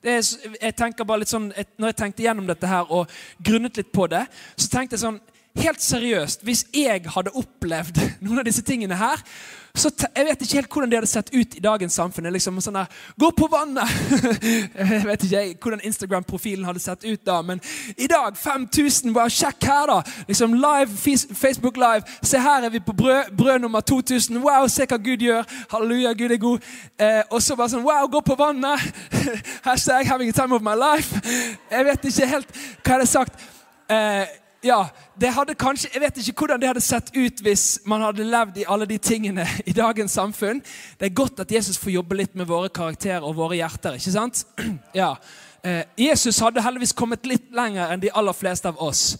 Er, 0.03 0.21
jeg 0.61 0.75
tenker 0.75 1.05
bare 1.05 1.19
litt 1.19 1.29
sånn, 1.29 1.53
et, 1.55 1.69
når 1.77 1.87
jeg 1.87 1.95
tenkte 1.95 2.23
gjennom 2.23 2.47
dette 2.47 2.67
her 2.67 2.89
og 2.91 3.09
grunnet 3.39 3.77
litt 3.77 3.91
på 3.91 4.07
det, 4.07 4.25
så 4.57 4.67
tenkte 4.67 4.97
jeg 4.97 5.05
sånn 5.05 5.21
Helt 5.51 5.81
seriøst, 5.83 6.45
hvis 6.47 6.61
jeg 6.71 7.09
hadde 7.11 7.33
opplevd 7.35 7.97
noen 8.23 8.39
av 8.39 8.45
disse 8.47 8.63
tingene 8.63 8.95
her, 8.95 9.19
så 9.73 9.89
Jeg 10.15 10.25
vet 10.25 10.41
ikke 10.41 10.55
helt 10.55 10.73
hvordan 10.73 10.89
det 10.91 10.97
hadde 10.97 11.09
sett 11.09 11.29
ut 11.33 11.55
i 11.55 11.61
dagens 11.63 11.93
samfunn. 11.93 12.27
liksom 12.33 12.59
sånn 12.61 12.79
der, 12.79 12.87
Gå 13.19 13.31
på 13.31 13.47
vannet! 13.51 13.87
jeg 14.75 15.05
vet 15.07 15.23
ikke 15.23 15.43
hvordan 15.61 15.83
Instagram-profilen 15.87 16.65
hadde 16.65 16.83
sett 16.83 17.05
ut 17.05 17.25
da, 17.25 17.41
men 17.41 17.61
i 17.97 18.07
dag 18.07 18.37
5000. 18.37 19.13
Bare 19.15 19.31
sjekk 19.31 19.63
her, 19.63 19.87
da! 19.87 20.25
Liksom 20.27 20.53
live, 20.59 21.15
Facebook 21.33 21.77
Live. 21.77 22.03
Se, 22.21 22.39
her 22.39 22.67
er 22.67 22.73
vi 22.73 22.83
på 22.83 22.95
brød, 22.97 23.31
brød 23.37 23.59
nummer 23.63 23.81
2000. 23.81 24.41
Wow, 24.43 24.67
se 24.67 24.85
hva 24.89 24.99
Gud 24.99 25.23
gjør! 25.23 25.47
Halleluja, 25.71 26.13
Gud 26.19 26.35
er 26.35 26.41
god. 26.41 26.67
Eh, 26.99 27.21
og 27.29 27.41
så 27.41 27.55
bare 27.55 27.73
sånn 27.73 27.87
Wow, 27.87 28.09
gå 28.11 28.21
på 28.25 28.35
vannet! 28.39 28.91
Hashtag 29.67 30.07
having 30.07 30.29
a 30.29 30.35
time 30.35 30.55
of 30.55 30.61
my 30.65 30.75
life. 30.75 31.21
Jeg 31.71 31.87
vet 31.87 32.11
ikke 32.11 32.29
helt 32.35 32.51
hva 32.51 32.91
jeg 32.91 32.93
hadde 32.97 33.09
sagt. 33.09 33.49
Eh, 33.91 34.37
ja, 34.63 34.89
det 35.17 35.31
hadde 35.33 35.55
kanskje, 35.55 35.89
Jeg 35.93 36.01
vet 36.01 36.17
ikke 36.17 36.43
hvordan 36.45 36.61
det 36.61 36.67
hadde 36.69 36.83
sett 36.85 37.09
ut 37.15 37.41
hvis 37.41 37.79
man 37.85 38.03
hadde 38.05 38.25
levd 38.27 38.59
i 38.61 38.65
alle 38.69 38.85
de 38.85 38.97
tingene 38.97 39.45
i 39.69 39.73
dagens 39.73 40.11
samfunn. 40.11 40.61
Det 40.99 41.09
er 41.09 41.15
godt 41.17 41.39
at 41.39 41.51
Jesus 41.51 41.79
får 41.81 41.95
jobbe 41.95 42.15
litt 42.19 42.35
med 42.35 42.49
våre 42.49 42.69
karakterer 42.69 43.25
og 43.25 43.35
våre 43.35 43.57
hjerter. 43.57 43.97
ikke 43.97 44.17
sant? 44.17 44.45
Ja. 44.93 45.15
Eh, 45.63 45.83
Jesus 45.97 46.39
hadde 46.41 46.61
heldigvis 46.61 46.93
kommet 46.97 47.25
litt 47.25 47.51
lenger 47.53 47.93
enn 47.93 48.01
de 48.01 48.09
aller 48.13 48.33
fleste 48.33 48.69
av 48.69 48.81
oss. 48.81 49.17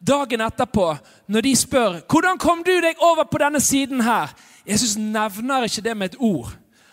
dagen 0.00 0.40
etterpå, 0.40 0.96
når 1.26 1.42
de 1.42 1.54
spør 1.56 2.00
hvordan 2.10 2.38
kom 2.38 2.62
du 2.66 2.74
deg 2.80 2.98
over 2.98 3.24
på 3.24 3.38
denne 3.38 3.60
siden 3.60 4.00
her, 4.02 4.34
Jesus 4.66 4.96
nevner 4.96 5.66
ikke 5.66 5.82
det 5.82 5.96
med 5.96 6.12
et 6.12 6.20
ord. 6.20 6.50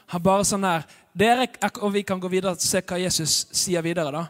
Han 0.09 0.21
bare 0.21 0.45
sånn 0.45 0.65
her, 0.65 0.85
dere, 1.13 1.47
og 1.81 1.93
Vi 1.93 2.01
kan 2.03 2.19
gå 2.19 2.27
videre 2.29 2.51
og 2.51 2.61
se 2.61 2.81
hva 2.81 2.97
Jesus 3.01 3.47
sier 3.51 3.81
videre. 3.81 4.11
da. 4.11 4.27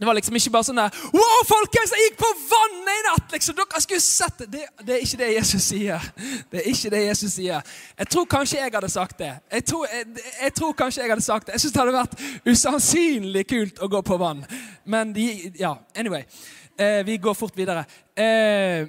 Det 0.00 0.06
var 0.06 0.16
liksom 0.18 0.34
ikke 0.34 0.50
bare 0.50 0.66
sånn 0.66 0.78
der 0.80 0.96
Wow, 1.14 1.42
folkens, 1.46 1.92
jeg 1.94 2.08
gikk 2.08 2.16
på 2.18 2.30
vannet 2.50 2.90
i 2.90 3.02
natt! 3.06 3.28
liksom, 3.36 3.54
Dere 3.60 3.82
skulle 3.82 4.02
sett 4.02 4.40
det. 4.42 4.48
det. 4.50 4.64
det. 4.80 4.96
er 4.96 5.04
ikke 5.06 5.20
det 5.20 5.28
Jesus 5.36 5.68
sier. 5.68 6.08
Det 6.50 6.60
er 6.60 6.66
ikke 6.72 6.90
det 6.96 7.02
Jesus 7.04 7.36
sier. 7.36 7.76
Jeg 7.98 8.10
tror 8.10 8.26
kanskje 8.34 8.58
jeg 8.58 8.74
hadde 8.74 8.90
sagt 8.90 9.18
det. 9.22 9.30
Jeg 9.52 9.64
tror, 9.70 9.86
jeg, 9.92 10.26
jeg 10.42 10.54
tror 10.58 10.74
kanskje 10.82 11.02
jeg 11.02 11.14
hadde 11.14 11.26
sagt 11.28 11.46
det. 11.46 11.54
Jeg 11.54 11.64
syns 11.64 11.76
det 11.76 11.82
hadde 11.84 11.94
vært 11.94 12.18
usannsynlig 12.50 13.46
kult 13.54 13.78
å 13.78 13.90
gå 13.94 14.02
på 14.02 14.18
vann. 14.18 14.42
Men 14.84 15.14
de, 15.14 15.28
ja, 15.62 15.76
anyway. 15.94 16.26
Eh, 16.74 17.06
vi 17.06 17.16
går 17.22 17.38
fort 17.38 17.54
videre. 17.54 17.84
Eh, 18.18 18.88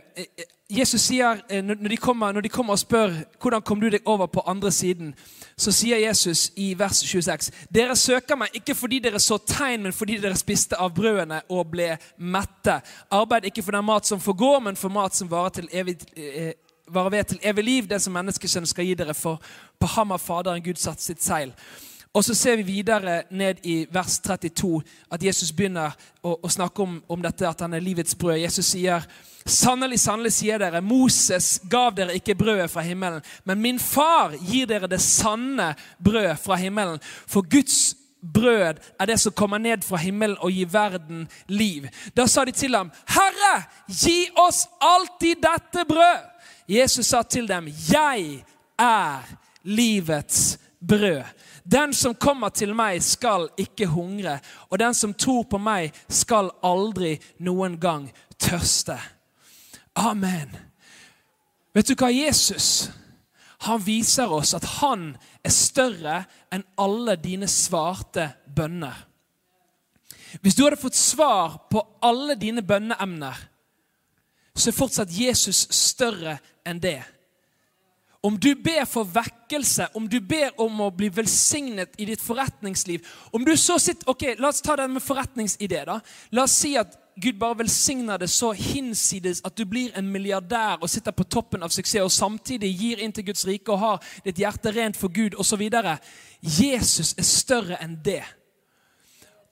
Jesus 0.69 1.01
sier, 1.05 1.43
eh, 1.49 1.61
når 1.61 1.75
de, 1.89 1.97
kommer, 2.01 2.33
når 2.33 2.41
de 2.41 2.49
kommer 2.49 2.73
og 2.73 2.81
spør 2.81 3.13
hvordan 3.41 3.61
kom 3.61 3.81
du 3.81 3.91
deg 3.93 4.01
over 4.09 4.25
på 4.25 4.41
andre 4.49 4.71
siden, 4.73 5.13
så 5.57 5.71
sier 5.71 5.97
Jesus 5.97 6.51
i 6.55 6.73
vers 6.79 6.99
26.: 6.99 7.51
Dere 7.71 7.95
søker 7.95 8.35
meg 8.35 8.55
ikke 8.59 8.75
fordi 8.75 8.99
dere 8.99 9.19
så 9.23 9.37
tegn, 9.37 9.85
men 9.87 9.93
fordi 9.95 10.17
dere 10.19 10.35
spiste 10.35 10.75
av 10.75 10.91
brødene 10.95 11.41
og 11.49 11.69
ble 11.71 11.93
mette. 12.17 12.81
Arbeid 13.11 13.47
ikke 13.47 13.63
for 13.63 13.77
den 13.77 13.87
mat 13.87 14.07
som 14.07 14.19
forgår, 14.19 14.59
men 14.59 14.75
for 14.75 14.91
mat 14.91 15.15
som 15.15 15.31
varer, 15.31 15.49
til 15.49 15.69
evig, 15.71 15.97
eh, 16.17 16.53
varer 16.91 17.09
ved 17.09 17.23
til 17.23 17.39
evig 17.43 17.63
liv, 17.63 17.87
det 17.87 18.01
som 18.01 18.13
menneskesønnen 18.13 18.67
skal 18.67 18.85
gi 18.85 18.93
dere. 18.93 19.13
For 19.13 19.41
på 19.79 19.87
ham 19.87 20.11
har 20.11 20.17
Faderen 20.17 20.63
Gud 20.63 20.75
satt 20.75 21.01
sitt 21.01 21.23
seil. 21.23 21.53
Og 22.15 22.23
så 22.23 22.33
ser 22.33 22.55
vi 22.55 22.63
videre 22.63 23.23
ned 23.29 23.59
i 23.67 23.81
vers 23.91 24.19
32 24.23 24.79
at 25.11 25.23
Jesus 25.23 25.51
begynner 25.51 25.91
å, 26.23 26.37
å 26.39 26.51
snakke 26.51 26.83
om, 26.85 26.93
om, 27.11 27.21
dette 27.21 27.47
at 27.49 27.65
han 27.65 27.75
er 27.75 27.83
livets 27.83 28.15
brød. 28.15 28.39
Jesus 28.39 28.71
sier 28.71 29.03
Sannelig, 29.45 29.99
sannelig 30.01 30.31
sier 30.33 30.57
dere, 30.57 30.79
Moses 30.81 31.59
gav 31.69 31.91
dere 31.93 32.15
ikke 32.17 32.33
brødet 32.33 32.65
fra 32.71 32.81
himmelen, 32.81 33.21
men 33.45 33.59
min 33.61 33.77
far 33.77 34.33
gir 34.41 34.65
dere 34.65 34.89
det 34.89 34.97
sanne 35.05 35.67
brød 36.01 36.31
fra 36.41 36.57
himmelen. 36.57 36.97
For 37.29 37.45
Guds 37.45 37.93
brød 38.33 38.81
er 38.99 39.05
det 39.05 39.19
som 39.21 39.35
kommer 39.37 39.61
ned 39.61 39.85
fra 39.85 40.01
himmelen 40.01 40.39
og 40.41 40.49
gir 40.49 40.71
verden 40.73 41.27
liv. 41.45 41.85
Da 42.17 42.25
sa 42.25 42.41
de 42.45 42.55
til 42.57 42.73
ham, 42.73 42.89
Herre, 43.05 43.67
gi 43.85 44.31
oss 44.47 44.65
alltid 44.81 45.45
dette 45.45 45.85
brød. 45.93 46.25
Jesus 46.73 47.13
sa 47.13 47.21
til 47.21 47.45
dem, 47.47 47.69
Jeg 47.69 48.41
er 48.81 49.37
livets 49.61 50.57
brød. 50.81 51.21
Den 51.71 51.93
som 51.93 52.13
kommer 52.15 52.49
til 52.53 52.75
meg, 52.77 53.01
skal 53.03 53.47
ikke 53.57 53.87
hungre, 53.89 54.37
og 54.69 54.79
den 54.79 54.93
som 54.93 55.13
tror 55.13 55.47
på 55.49 55.57
meg, 55.57 55.95
skal 56.09 56.51
aldri 56.63 57.15
noen 57.41 57.79
gang 57.81 58.05
tørste. 58.37 58.99
Amen. 59.97 60.53
Vet 61.75 61.89
du 61.89 61.95
hva 61.95 62.11
Jesus 62.11 62.89
Han 63.65 63.81
viser 63.83 64.31
oss 64.31 64.53
at 64.53 64.65
han 64.77 65.13
er 65.43 65.51
større 65.51 66.17
enn 66.53 66.63
alle 66.77 67.15
dine 67.17 67.47
svarte 67.49 68.27
bønner. 68.45 68.97
Hvis 70.43 70.57
du 70.57 70.65
hadde 70.65 70.77
fått 70.77 70.97
svar 70.99 71.55
på 71.71 71.81
alle 72.03 72.35
dine 72.37 72.61
bønneemner, 72.61 73.39
så 74.53 74.69
er 74.69 74.77
fortsatt 74.77 75.17
Jesus 75.17 75.63
større 75.73 76.37
enn 76.67 76.83
det. 76.83 76.99
Om 78.25 78.39
du 78.41 78.55
ber 78.55 78.87
for 78.89 79.05
vekkelse, 79.05 79.91
om 79.93 80.07
du 80.09 80.17
ber 80.21 80.55
om 80.61 80.79
å 80.81 80.89
bli 80.89 81.11
velsignet 81.13 81.93
i 82.01 82.07
ditt 82.09 82.23
forretningsliv 82.25 83.05
om 83.37 83.43
du 83.45 83.51
så 83.53 83.77
sitter, 83.77 84.09
ok, 84.09 84.23
La 84.39 84.49
oss 84.49 84.63
ta 84.65 84.75
den 84.79 84.95
med 84.95 85.03
forretningsidé. 85.03 85.83
da. 85.85 85.99
La 86.31 86.43
oss 86.43 86.55
si 86.57 86.73
at 86.77 86.97
Gud 87.21 87.37
bare 87.39 87.59
velsigner 87.59 88.17
det 88.17 88.29
så 88.29 88.49
hinsides 88.51 89.43
at 89.45 89.55
du 89.57 89.65
blir 89.65 89.91
en 89.95 90.09
milliardær 90.11 90.81
og 90.81 90.89
sitter 90.89 91.11
på 91.11 91.23
toppen 91.23 91.63
av 91.63 91.69
suksess, 91.69 92.01
og 92.01 92.11
samtidig 92.11 92.73
gir 92.73 93.03
inn 93.03 93.13
til 93.13 93.27
Guds 93.29 93.45
rike 93.47 93.71
og 93.71 93.79
har 93.79 94.09
ditt 94.25 94.41
hjerte 94.41 94.73
rent 94.73 94.97
for 94.97 95.13
Gud 95.13 95.37
osv. 95.37 95.61
Jesus 96.41 97.13
er 97.17 97.29
større 97.29 97.77
enn 97.83 97.99
det. 98.03 98.23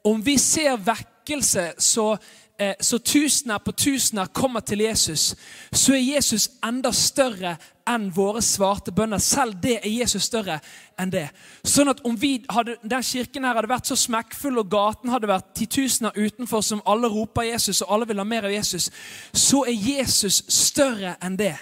Om 0.03 0.25
vi 0.25 0.37
ser 0.37 0.81
vekkelse 0.81 1.73
så 1.77 2.17
Eh, 2.59 2.75
så 2.79 2.99
tusener 2.99 3.57
på 3.57 3.71
tusener 3.71 4.25
kommer 4.25 4.59
til 4.59 4.79
Jesus, 4.79 5.35
så 5.71 5.93
er 5.93 6.03
Jesus 6.13 6.49
enda 6.65 6.91
større 6.93 7.55
enn 7.89 8.11
våre 8.13 8.43
svarte 8.45 8.93
bønner. 8.93 9.17
Selv 9.17 9.57
det 9.63 9.79
er 9.79 9.89
Jesus 9.89 10.27
større 10.29 10.59
enn 10.99 11.09
det. 11.11 11.25
Sånn 11.65 11.89
at 11.89 12.03
om 12.05 12.13
vi 12.19 12.35
hadde, 12.53 12.77
den 12.83 13.03
kirken 13.03 13.47
her 13.47 13.57
hadde 13.57 13.71
vært 13.73 13.89
så 13.89 13.97
smekkfull, 13.97 14.61
og 14.61 14.69
gaten 14.69 15.09
hadde 15.09 15.31
vært 15.33 15.49
titusener 15.57 16.13
utenfor 16.13 16.61
som 16.61 16.85
alle 16.85 17.09
roper 17.09 17.49
Jesus, 17.49 17.81
og 17.81 17.95
alle 17.95 18.11
vil 18.11 18.21
ha 18.21 18.27
mer 18.27 18.45
av 18.45 18.53
Jesus, 18.53 18.91
så 19.33 19.65
er 19.65 19.89
Jesus 19.97 20.43
større 20.53 21.17
enn 21.25 21.39
det. 21.41 21.55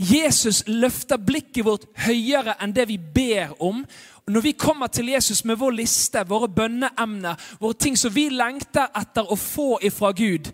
Jesus 0.00 0.62
løfter 0.70 1.18
blikket 1.20 1.66
vårt 1.66 1.82
høyere 2.06 2.54
enn 2.62 2.72
det 2.72 2.86
vi 2.88 2.96
ber 2.96 3.52
om. 3.60 3.82
Når 4.30 4.40
vi 4.40 4.52
kommer 4.52 4.86
til 4.86 5.08
Jesus 5.08 5.44
med 5.44 5.58
vår 5.58 5.72
liste, 5.80 6.22
våre 6.28 6.48
bønneemner, 6.48 7.40
våre 7.60 7.74
ting 7.74 7.96
som 7.98 8.14
vi 8.14 8.28
lengter 8.30 8.92
etter 8.96 9.26
å 9.26 9.36
få 9.38 9.80
ifra 9.82 10.12
Gud, 10.14 10.52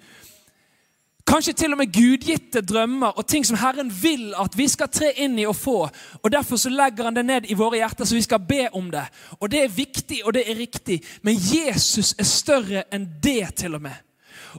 kanskje 1.26 1.52
til 1.58 1.74
og 1.74 1.80
med 1.80 1.92
gudgitte 1.92 2.62
drømmer 2.62 3.18
og 3.18 3.26
ting 3.28 3.44
som 3.44 3.58
Herren 3.60 3.90
vil 3.90 4.30
at 4.38 4.54
vi 4.56 4.68
skal 4.70 4.88
tre 4.88 5.10
inn 5.20 5.36
i 5.38 5.46
og 5.48 5.56
få, 5.58 5.76
og 6.22 6.32
derfor 6.32 6.56
så 6.56 6.72
legger 6.72 7.10
han 7.10 7.18
det 7.18 7.26
ned 7.26 7.50
i 7.50 7.58
våre 7.58 7.82
hjerter 7.82 8.08
så 8.08 8.16
vi 8.16 8.24
skal 8.24 8.44
be 8.48 8.68
om 8.72 8.88
det. 8.94 9.04
Og 9.40 9.50
det 9.52 9.64
er 9.64 9.76
viktig, 9.76 10.22
og 10.24 10.36
det 10.38 10.46
er 10.46 10.56
riktig, 10.56 11.02
men 11.22 11.36
Jesus 11.36 12.14
er 12.16 12.30
større 12.30 12.86
enn 12.94 13.08
det 13.22 13.56
til 13.60 13.76
og 13.76 13.84
med. 13.88 14.04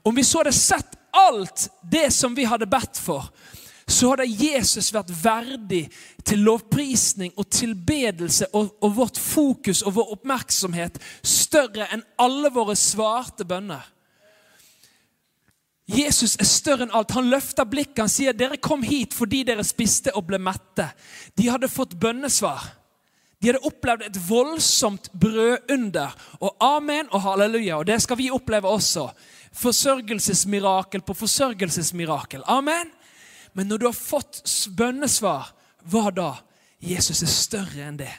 Om 0.03 0.15
vi 0.15 0.27
så 0.27 0.43
hadde 0.43 0.53
sett 0.53 0.97
alt 1.17 1.69
det 1.81 2.11
som 2.13 2.35
vi 2.37 2.45
hadde 2.45 2.69
bedt 2.69 2.99
for, 3.01 3.31
så 3.87 4.09
hadde 4.11 4.27
Jesus 4.27 4.89
vært 4.91 5.11
verdig 5.23 5.85
til 6.27 6.41
lovprisning 6.43 7.31
og 7.39 7.47
tilbedelse 7.55 8.49
og, 8.51 8.73
og, 8.83 8.89
vårt 8.97 9.19
fokus 9.21 9.81
og 9.87 9.95
vår 9.95 10.09
oppmerksomhet 10.17 10.99
større 11.23 11.87
enn 11.95 12.03
alle 12.19 12.51
våre 12.51 12.75
svarte 12.75 13.47
bønner. 13.47 13.85
Jesus 15.87 16.35
er 16.35 16.49
større 16.49 16.83
enn 16.83 16.91
alt. 16.91 17.15
Han 17.15 17.29
løfter 17.31 17.63
blikket. 17.63 18.01
Han 18.03 18.11
sier 18.11 18.35
dere 18.35 18.59
kom 18.59 18.83
hit 18.83 19.15
fordi 19.15 19.45
dere 19.47 19.63
spiste 19.63 20.11
og 20.19 20.25
ble 20.27 20.41
mette. 20.43 20.89
De 21.39 21.47
hadde 21.47 21.71
fått 21.71 21.95
bønnesvar. 21.95 22.65
De 23.39 23.53
hadde 23.53 23.63
opplevd 23.69 24.03
et 24.03 24.19
voldsomt 24.27 25.07
brødunder. 25.15 26.11
Og 26.41 26.59
amen 26.59 27.07
og 27.13 27.23
halleluja. 27.23 27.79
Og 27.79 27.87
det 27.87 28.01
skal 28.03 28.19
vi 28.19 28.27
oppleve 28.35 28.67
også. 28.67 29.07
Forsørgelsesmirakel 29.55 31.07
på 31.07 31.15
forsørgelsesmirakel. 31.15 32.43
Amen. 32.51 32.91
Men 33.57 33.67
når 33.67 33.77
du 33.77 33.85
har 33.87 33.97
fått 33.97 34.43
bønnesvar, 34.77 35.49
hva 35.89 36.11
da? 36.13 36.31
Jesus 36.77 37.23
er 37.25 37.31
større 37.31 37.87
enn 37.87 37.97
det. 37.97 38.11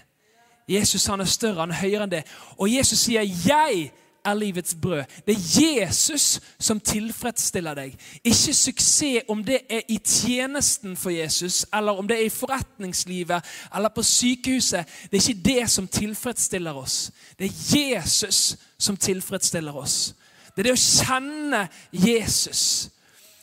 Jesus 0.69 1.07
han 1.07 1.23
er 1.23 1.31
større, 1.31 1.63
han 1.63 1.71
er 1.71 1.79
høyere 1.79 2.09
enn 2.09 2.13
det. 2.17 2.25
Og 2.59 2.73
Jesus 2.73 3.07
sier 3.07 3.23
'Jeg 3.23 3.93
er 4.25 4.35
livets 4.35 4.75
brød'. 4.75 5.05
Det 5.27 5.37
er 5.37 5.63
Jesus 5.63 6.41
som 6.59 6.81
tilfredsstiller 6.81 7.75
deg. 7.75 7.95
Ikke 8.25 8.55
suksess 8.55 9.23
om 9.29 9.45
det 9.45 9.61
er 9.71 9.81
i 9.89 9.99
tjenesten 9.99 10.97
for 10.97 11.11
Jesus, 11.11 11.67
eller 11.73 11.93
om 11.93 12.09
det 12.09 12.17
er 12.17 12.27
i 12.27 12.29
forretningslivet 12.29 13.45
eller 13.75 13.89
på 13.89 14.03
sykehuset. 14.03 14.87
Det 15.11 15.17
er 15.17 15.29
ikke 15.29 15.43
det 15.45 15.71
som 15.71 15.89
tilfredsstiller 15.89 16.73
oss. 16.73 17.13
Det 17.39 17.47
er 17.47 17.79
Jesus 17.79 18.57
som 18.79 18.97
tilfredsstiller 18.97 19.77
oss. 19.77 20.15
Det 20.57 20.67
er 20.67 20.73
det 20.73 20.73
å 20.73 21.05
kjenne 21.05 21.69
Jesus. 21.93 22.91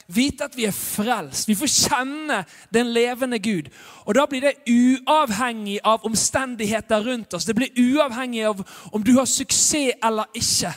Vite 0.07 0.45
at 0.45 0.57
vi 0.57 0.67
er 0.69 0.75
frelst. 0.75 1.47
Vi 1.49 1.55
får 1.57 1.71
kjenne 1.71 2.43
den 2.73 2.91
levende 2.93 3.39
Gud. 3.39 3.71
Og 4.05 4.15
Da 4.15 4.25
blir 4.29 4.41
det 4.41 4.53
uavhengig 4.69 5.79
av 5.83 6.05
omstendigheter 6.05 7.05
rundt 7.05 7.33
oss. 7.33 7.45
Det 7.45 7.55
blir 7.55 7.73
uavhengig 7.77 8.45
av 8.45 8.61
om 8.91 9.03
du 9.03 9.15
har 9.17 9.25
suksess 9.25 9.97
eller 10.03 10.29
ikke. 10.33 10.73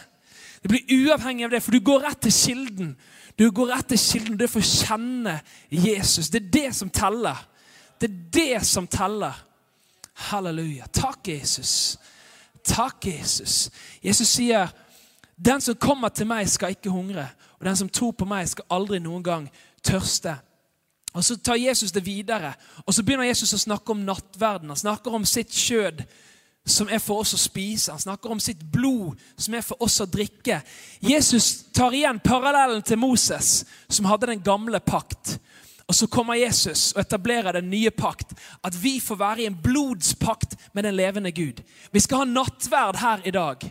Det 0.62 0.68
blir 0.70 0.96
uavhengig 1.04 1.44
av 1.44 1.50
det, 1.50 1.62
for 1.62 1.70
du 1.70 1.80
går 1.80 2.02
rett 2.08 2.20
til 2.20 2.32
kilden. 2.32 2.96
Du 3.38 3.50
går 3.50 3.66
rett 3.66 3.88
til 3.88 3.98
kilden, 3.98 4.38
det 4.38 4.50
får 4.50 4.64
kjenne 4.66 5.40
Jesus. 5.70 6.28
Det 6.28 6.42
er 6.42 6.50
det 6.50 6.74
som 6.74 6.90
teller. 6.90 7.36
Det 8.00 8.10
er 8.10 8.16
det 8.32 8.66
som 8.66 8.86
teller. 8.86 9.44
Halleluja. 10.14 10.88
Takk, 10.92 11.28
Jesus. 11.28 11.98
Takk, 12.64 13.06
Jesus. 13.06 13.70
Jesus 14.02 14.28
sier, 14.28 14.68
'Den 15.36 15.60
som 15.60 15.74
kommer 15.74 16.08
til 16.08 16.26
meg, 16.26 16.48
skal 16.48 16.70
ikke 16.70 16.90
hungre.' 16.90 17.28
Og 17.58 17.66
den 17.66 17.76
som 17.76 17.88
tror 17.88 18.12
på 18.12 18.28
meg, 18.28 18.48
skal 18.48 18.68
aldri 18.70 19.00
noen 19.02 19.22
gang 19.22 19.48
tørste. 19.82 20.36
Og 21.12 21.24
Så 21.24 21.36
tar 21.36 21.54
Jesus 21.54 21.92
det 21.92 22.06
videre, 22.06 22.52
og 22.86 22.94
så 22.94 23.02
begynner 23.02 23.24
Jesus 23.24 23.52
å 23.52 23.58
snakke 23.58 23.92
om 23.92 24.04
nattverden. 24.06 24.68
Han 24.68 24.76
snakker 24.76 25.14
om 25.14 25.24
sitt 25.24 25.50
kjød, 25.50 26.04
som 26.66 26.88
er 26.92 27.00
for 27.00 27.24
oss 27.24 27.32
å 27.34 27.40
spise. 27.40 27.90
Han 27.90 28.00
snakker 28.00 28.30
om 28.30 28.40
sitt 28.40 28.60
blod, 28.72 29.16
som 29.36 29.54
er 29.54 29.64
for 29.64 29.82
oss 29.82 30.00
å 30.04 30.06
drikke. 30.06 30.60
Jesus 31.00 31.64
tar 31.74 31.96
igjen 31.96 32.20
parallellen 32.20 32.82
til 32.82 33.00
Moses, 33.00 33.64
som 33.88 34.04
hadde 34.04 34.28
den 34.30 34.44
gamle 34.44 34.80
pakt. 34.80 35.38
Og 35.88 35.94
Så 35.94 36.06
kommer 36.06 36.34
Jesus 36.34 36.92
og 36.92 37.00
etablerer 37.00 37.52
den 37.52 37.70
nye 37.70 37.90
pakt. 37.90 38.34
At 38.64 38.76
vi 38.82 39.00
får 39.00 39.16
være 39.16 39.42
i 39.42 39.46
en 39.46 39.56
blodspakt 39.62 40.56
med 40.74 40.84
den 40.84 40.94
levende 40.94 41.32
Gud. 41.32 41.62
Vi 41.92 42.00
skal 42.00 42.18
ha 42.18 42.24
nattverd 42.24 42.96
her 43.00 43.24
i 43.24 43.30
dag. 43.30 43.64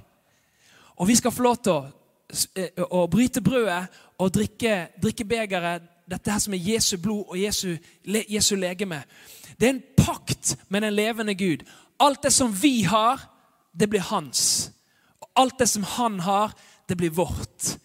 Og 0.97 1.07
vi 1.07 1.15
skal 1.15 1.31
få 1.31 1.43
lov 1.45 1.61
til 1.61 1.71
å 1.71 1.85
å 2.91 3.05
bryte 3.07 3.41
brødet 3.41 3.87
og 4.19 4.33
drikke, 4.35 4.87
drikke 5.01 5.25
begeret, 5.25 5.85
dette 6.07 6.31
her 6.31 6.39
som 6.39 6.55
er 6.55 6.63
Jesu 6.63 6.97
blod 7.03 7.25
og 7.27 7.39
Jesu, 7.39 7.77
Jesu 8.05 8.55
legeme. 8.55 9.01
Det 9.59 9.67
er 9.67 9.73
en 9.75 9.83
pakt 9.97 10.55
med 10.69 10.81
den 10.85 10.95
levende 10.95 11.35
Gud. 11.35 11.65
Alt 11.99 12.23
det 12.23 12.31
som 12.33 12.53
vi 12.61 12.83
har, 12.87 13.21
det 13.73 13.89
blir 13.89 14.05
hans. 14.07 14.71
Og 15.19 15.29
alt 15.35 15.59
det 15.59 15.67
som 15.69 15.83
han 15.83 16.19
har, 16.19 16.53
det 16.87 16.97
blir 16.97 17.09
vårt. 17.09 17.77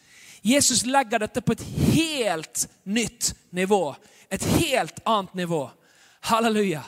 Jesus 0.43 0.85
legger 0.87 1.23
dette 1.23 1.41
på 1.41 1.55
et 1.55 1.63
helt 1.95 2.67
nytt 2.85 3.35
nivå. 3.51 3.95
Et 4.31 4.45
helt 4.45 5.01
annet 5.07 5.35
nivå. 5.35 5.71
Halleluja. 6.21 6.83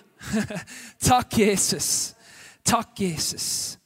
Takk, 0.99 1.39
Jesus. 1.39 2.15
Takk, 2.63 3.01
Jesus. 3.01 3.79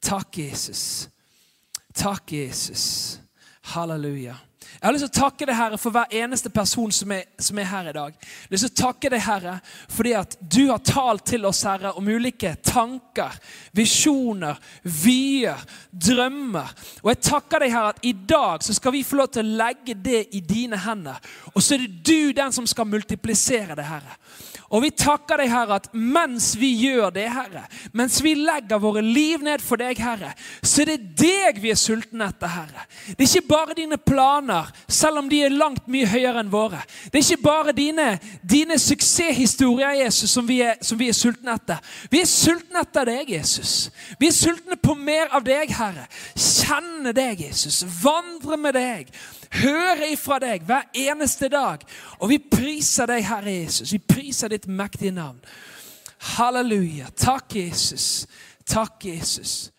Takk, 0.00 0.38
Jesus. 0.38 1.08
Takk, 1.98 2.30
Jesus. 2.30 3.18
Halleluja. 3.74 4.47
Jeg 4.78 4.86
har 4.86 4.94
lyst 4.94 5.08
til 5.08 5.10
å 5.10 5.24
takke 5.24 5.46
deg, 5.48 5.56
Herre, 5.58 5.78
for 5.80 5.94
hver 5.94 6.12
eneste 6.20 6.50
person 6.54 6.92
som 6.94 7.12
er, 7.16 7.24
som 7.42 7.58
er, 7.58 7.66
her 7.68 7.88
i 7.90 7.94
dag. 7.96 8.18
Jeg 8.20 8.46
har 8.46 8.54
lyst 8.54 8.68
til 8.68 8.74
å 8.74 8.80
takke 8.82 9.10
deg, 9.10 9.22
Herre, 9.24 9.54
fordi 9.90 10.12
at 10.18 10.36
du 10.40 10.60
har 10.68 10.82
talt 10.86 11.24
til 11.32 11.48
oss, 11.48 11.64
Herre, 11.66 11.94
om 11.98 12.08
ulike 12.08 12.52
tanker, 12.62 13.34
visjoner, 13.76 14.60
vyer, 14.84 15.64
drømmer. 15.90 16.70
Og 17.02 17.10
jeg 17.12 17.22
takker 17.30 17.64
deg, 17.64 17.74
Herre, 17.74 17.94
at 17.96 18.06
i 18.06 18.14
dag 18.34 18.62
så 18.66 18.76
skal 18.76 18.94
vi 18.94 19.02
få 19.06 19.18
lov 19.18 19.32
til 19.34 19.46
å 19.48 19.58
legge 19.64 19.98
det 19.98 20.28
i 20.36 20.44
dine 20.46 20.78
hender. 20.84 21.18
Og 21.54 21.62
så 21.64 21.74
er 21.74 21.86
det 21.86 22.04
du 22.06 22.32
den 22.36 22.54
som 22.54 22.68
skal 22.68 22.86
multiplisere 22.90 23.74
det, 23.78 23.88
Herre. 23.88 24.18
Og 24.68 24.82
vi 24.84 24.90
takker 24.92 25.40
deg, 25.40 25.48
Herre, 25.48 25.78
at 25.80 25.86
mens 25.96 26.50
vi 26.60 26.74
gjør 26.76 27.12
det, 27.14 27.24
Herre, 27.32 27.62
mens 27.96 28.18
vi 28.24 28.34
legger 28.36 28.80
våre 28.82 29.00
liv 29.04 29.40
ned 29.44 29.62
for 29.64 29.80
deg, 29.80 29.96
Herre, 30.02 30.34
så 30.60 30.82
er 30.82 30.90
det 30.92 31.14
deg 31.16 31.60
vi 31.62 31.72
er 31.72 31.80
sultne 31.80 32.28
etter, 32.28 32.52
Herre. 32.52 32.84
Det 33.14 33.24
er 33.24 33.30
ikke 33.30 33.48
bare 33.48 33.76
dine 33.78 33.96
planer, 33.96 34.57
selv 34.88 35.22
om 35.22 35.30
de 35.30 35.42
er 35.44 35.54
langt 35.54 35.88
mye 35.90 36.08
høyere 36.08 36.42
enn 36.42 36.52
våre. 36.52 36.82
Det 37.08 37.20
er 37.20 37.24
ikke 37.24 37.46
bare 37.46 37.74
dine, 37.76 38.08
dine 38.42 38.78
suksesshistorier, 38.80 40.04
Jesus, 40.04 40.30
som 40.34 40.48
vi, 40.48 40.60
er, 40.66 40.76
som 40.82 40.98
vi 41.00 41.10
er 41.12 41.16
sultne 41.16 41.56
etter. 41.56 41.82
Vi 42.10 42.22
er 42.22 42.30
sultne 42.30 42.84
etter 42.84 43.08
deg, 43.08 43.34
Jesus. 43.38 43.74
Vi 44.20 44.30
er 44.30 44.36
sultne 44.36 44.78
på 44.80 44.96
mer 44.98 45.32
av 45.36 45.46
deg, 45.46 45.72
Herre. 45.78 46.06
Kjenne 46.36 47.14
deg, 47.16 47.46
Jesus. 47.48 47.84
Vandre 48.02 48.60
med 48.60 48.78
deg 48.78 49.12
høre 49.62 50.10
ifra 50.12 50.38
deg 50.42 50.64
hver 50.66 50.88
eneste 50.96 51.48
dag. 51.52 51.84
Og 52.20 52.32
vi 52.32 52.38
priser 52.38 53.08
deg, 53.10 53.24
Herre 53.28 53.54
Jesus. 53.62 53.92
Vi 53.94 54.02
priser 54.02 54.52
ditt 54.52 54.68
mektige 54.68 55.14
navn. 55.16 55.40
Halleluja. 56.36 57.12
Takk, 57.16 57.54
Jesus. 57.56 58.26
Takk, 58.68 59.04
Jesus. 59.04 59.70